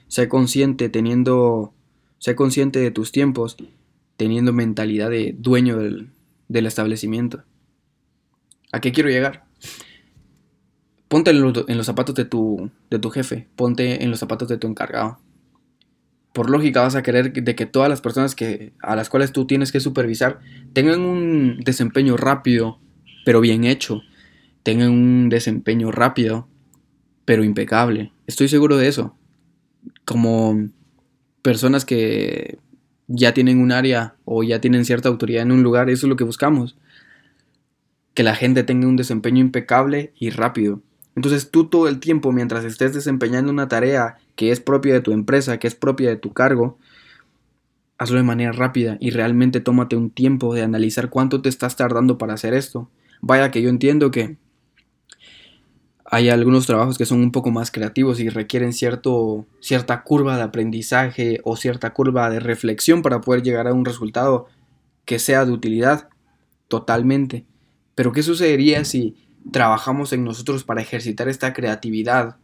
Sé 0.09 0.29
consciente 0.29 0.89
teniendo. 0.89 1.73
Sé 2.19 2.35
consciente 2.35 2.79
de 2.79 2.91
tus 2.91 3.13
tiempos 3.13 3.57
teniendo 4.17 4.53
mentalidad 4.53 5.11
de 5.11 5.35
dueño 5.39 5.77
del, 5.77 6.11
del 6.49 6.67
establecimiento. 6.67 7.45
¿A 8.73 8.81
qué 8.81 8.93
quiero 8.93 9.11
llegar? 9.11 9.45
Ponte 11.09 11.31
en 11.31 11.41
los, 11.41 11.69
en 11.69 11.77
los 11.77 11.87
zapatos 11.87 12.15
de 12.15 12.25
tu, 12.25 12.71
de 12.91 12.99
tu 12.99 13.11
jefe. 13.11 13.49
Ponte 13.57 14.03
en 14.03 14.11
los 14.11 14.19
zapatos 14.19 14.49
de 14.49 14.59
tu 14.59 14.67
encargado 14.67 15.19
por 16.35 16.51
lógica 16.51 16.83
vas 16.83 16.97
a 16.97 17.03
querer 17.05 17.33
de 17.33 17.55
que 17.55 17.65
todas 17.65 17.89
las 17.89 18.01
personas 18.01 18.35
que, 18.35 18.73
a 18.83 18.97
las 18.97 19.09
cuales 19.09 19.31
tú 19.31 19.47
tienes 19.47 19.71
que 19.71 19.79
supervisar 19.79 20.41
tengan 20.73 21.01
un 21.01 21.61
desempeño 21.61 22.17
rápido, 22.17 22.81
pero 23.25 23.41
bien 23.41 23.65
hecho. 23.65 24.03
Tengan 24.63 24.91
un 24.91 25.29
desempeño 25.29 25.91
rápido, 25.91 26.49
pero 27.25 27.45
impecable. 27.45 28.13
Estoy 28.27 28.49
seguro 28.49 28.77
de 28.77 28.89
eso. 28.89 29.15
Como 30.05 30.69
personas 31.43 31.85
que 31.85 32.59
ya 33.07 33.35
tienen 33.35 33.61
un 33.61 33.73
área 33.73 34.15
o 34.25 34.43
ya 34.43 34.61
tienen 34.61 34.85
cierta 34.85 35.09
autoridad 35.09 35.43
en 35.43 35.53
un 35.53 35.63
lugar, 35.63 35.91
eso 35.91 36.07
es 36.07 36.11
lo 36.11 36.17
que 36.17 36.25
buscamos. 36.25 36.77
Que 38.15 38.23
la 38.23 38.35
gente 38.35 38.63
tenga 38.63 38.87
un 38.87 38.97
desempeño 38.97 39.41
impecable 39.41 40.13
y 40.19 40.31
rápido. 40.31 40.81
Entonces 41.17 41.51
tú 41.51 41.67
todo 41.67 41.89
el 41.89 42.01
tiempo, 42.01 42.33
mientras 42.33 42.65
estés 42.65 42.95
desempeñando 42.95 43.53
una 43.53 43.69
tarea 43.69 44.17
que 44.35 44.51
es 44.51 44.61
propia 44.61 44.95
de 44.95 45.01
tu 45.01 45.13
empresa, 45.13 45.59
que 45.59 45.67
es 45.67 45.75
propia 45.75 46.11
de 46.11 46.17
tu 46.17 46.33
cargo, 46.33 46.79
hazlo 47.99 48.17
de 48.17 48.25
manera 48.25 48.53
rápida 48.53 48.97
y 49.01 49.11
realmente 49.11 49.61
tómate 49.61 49.97
un 49.97 50.11
tiempo 50.11 50.55
de 50.55 50.63
analizar 50.63 51.11
cuánto 51.11 51.41
te 51.43 51.49
estás 51.49 51.77
tardando 51.77 52.19
para 52.19 52.35
hacer 52.35 52.55
esto. 52.55 52.91
Vaya 53.21 53.51
que 53.51 53.63
yo 53.63 53.69
entiendo 53.69 54.11
que 54.11 54.37
hay 56.05 56.29
algunos 56.29 56.67
trabajos 56.67 56.99
que 56.99 57.07
son 57.07 57.21
un 57.21 57.33
poco 57.33 57.51
más 57.51 57.71
creativos 57.71 58.21
y 58.21 58.29
requieren 58.29 58.73
cierto, 58.73 59.47
cierta 59.61 60.05
curva 60.05 60.37
de 60.37 60.43
aprendizaje 60.43 61.41
o 61.45 61.57
cierta 61.57 61.93
curva 61.93 62.31
de 62.31 62.41
reflexión 62.41 63.03
para 63.03 63.21
poder 63.21 63.43
llegar 63.43 63.67
a 63.67 63.73
un 63.73 63.85
resultado 63.85 64.47
que 65.05 65.19
sea 65.19 65.45
de 65.45 65.53
utilidad 65.53 66.09
totalmente. 66.69 67.47
Pero 67.95 68.13
¿qué 68.13 68.23
sucedería 68.23 68.85
si 68.85 69.17
trabajamos 69.51 70.13
en 70.13 70.25
nosotros 70.25 70.65
para 70.65 70.83
ejercitar 70.83 71.29
esta 71.29 71.53
creatividad 71.53 72.37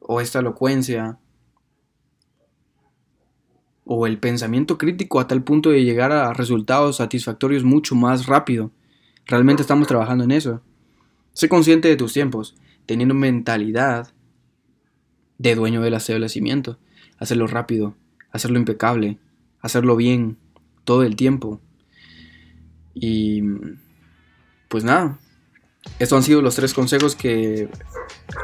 o 0.00 0.20
esta 0.20 0.38
elocuencia 0.40 1.18
o 3.84 4.06
el 4.06 4.18
pensamiento 4.18 4.78
crítico 4.78 5.20
a 5.20 5.26
tal 5.26 5.42
punto 5.42 5.70
de 5.70 5.84
llegar 5.84 6.12
a 6.12 6.32
resultados 6.32 6.96
satisfactorios 6.96 7.64
mucho 7.64 7.94
más 7.94 8.26
rápido. 8.26 8.70
Realmente 9.26 9.62
estamos 9.62 9.88
trabajando 9.88 10.24
en 10.24 10.30
eso. 10.30 10.62
Sé 11.32 11.48
consciente 11.48 11.88
de 11.88 11.96
tus 11.96 12.12
tiempos, 12.12 12.54
teniendo 12.86 13.14
mentalidad 13.14 14.12
de 15.38 15.54
dueño 15.54 15.80
del 15.80 15.94
establecimiento. 15.94 16.78
Hacerlo 17.18 17.46
rápido, 17.46 17.94
hacerlo 18.30 18.58
impecable, 18.58 19.18
hacerlo 19.60 19.96
bien 19.96 20.36
todo 20.84 21.02
el 21.02 21.16
tiempo. 21.16 21.60
Y 22.94 23.42
pues 24.68 24.84
nada, 24.84 25.18
estos 25.98 26.16
han 26.16 26.22
sido 26.22 26.42
los 26.42 26.54
tres 26.54 26.74
consejos 26.74 27.16
que 27.16 27.68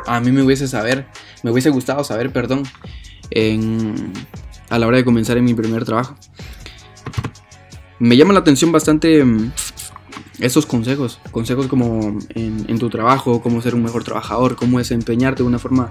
a 0.07 0.21
mí 0.21 0.33
me 0.33 0.43
hubiese 0.43 0.69
saber, 0.69 1.07
me 1.43 1.51
hubiese 1.51 1.71
gustado 1.71 2.05
saber, 2.05 2.33
perdón, 2.33 2.65
a 4.71 4.79
la 4.79 4.87
hora 4.87 4.97
de 4.97 5.05
comenzar 5.05 5.37
en 5.37 5.45
mi 5.45 5.55
primer 5.55 5.85
trabajo. 5.85 6.17
Me 7.99 8.17
llama 8.17 8.33
la 8.33 8.41
atención 8.41 8.71
bastante 8.71 9.25
mm, 9.25 9.53
estos 10.41 10.67
consejos, 10.67 11.21
consejos 11.31 11.67
como 11.67 12.19
en, 12.35 12.79
tu 12.79 12.91
trabajo, 12.91 13.41
cómo 13.41 13.61
ser 13.61 13.75
un 13.75 13.83
mejor 13.83 14.05
trabajador, 14.05 14.57
cómo 14.57 14.79
desempeñarte 14.79 15.43
de 15.43 15.49
una 15.49 15.59
forma 15.59 15.91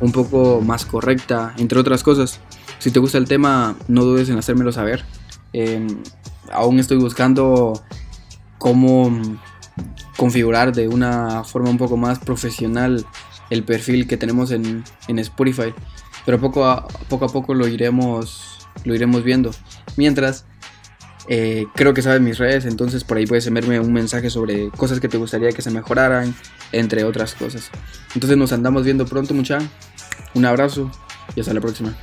un 0.00 0.12
poco 0.12 0.60
más 0.60 0.84
correcta, 0.84 1.54
entre 1.58 1.78
otras 1.78 2.02
cosas. 2.02 2.40
Si 2.78 2.90
te 2.90 2.98
gusta 2.98 3.18
el 3.18 3.26
tema, 3.26 3.76
no 3.88 4.04
dudes 4.04 4.28
en 4.28 4.38
hacérmelo 4.38 4.72
saber. 4.72 5.04
Em, 5.52 5.86
aún 6.52 6.78
estoy 6.78 6.98
buscando 6.98 7.82
cómo 8.58 9.10
configurar 10.16 10.74
de 10.74 10.88
una 10.88 11.44
forma 11.44 11.70
un 11.70 11.78
poco 11.78 11.96
más 11.96 12.18
profesional 12.18 13.06
el 13.50 13.62
perfil 13.62 14.06
que 14.06 14.16
tenemos 14.16 14.50
en, 14.50 14.84
en 15.08 15.18
Spotify. 15.18 15.72
Pero 16.26 16.40
poco 16.40 16.66
a, 16.66 16.86
poco 17.08 17.24
a 17.24 17.28
poco 17.28 17.54
lo 17.54 17.68
iremos, 17.68 18.68
lo 18.84 18.94
iremos 18.94 19.22
viendo. 19.22 19.52
Mientras, 19.96 20.44
eh, 21.28 21.66
creo 21.74 21.94
que 21.94 22.02
sabes 22.02 22.20
mis 22.20 22.38
redes, 22.38 22.64
entonces 22.64 23.04
por 23.04 23.16
ahí 23.16 23.26
puedes 23.26 23.46
enviarme 23.46 23.80
un 23.80 23.92
mensaje 23.92 24.30
sobre 24.30 24.70
cosas 24.70 25.00
que 25.00 25.08
te 25.08 25.16
gustaría 25.16 25.50
que 25.50 25.62
se 25.62 25.70
mejoraran, 25.70 26.34
entre 26.72 27.04
otras 27.04 27.34
cosas. 27.34 27.70
Entonces 28.14 28.36
nos 28.38 28.52
andamos 28.52 28.84
viendo 28.84 29.06
pronto, 29.06 29.34
mucha. 29.34 29.58
Un 30.34 30.44
abrazo 30.44 30.90
y 31.34 31.40
hasta 31.40 31.54
la 31.54 31.60
próxima. 31.60 31.96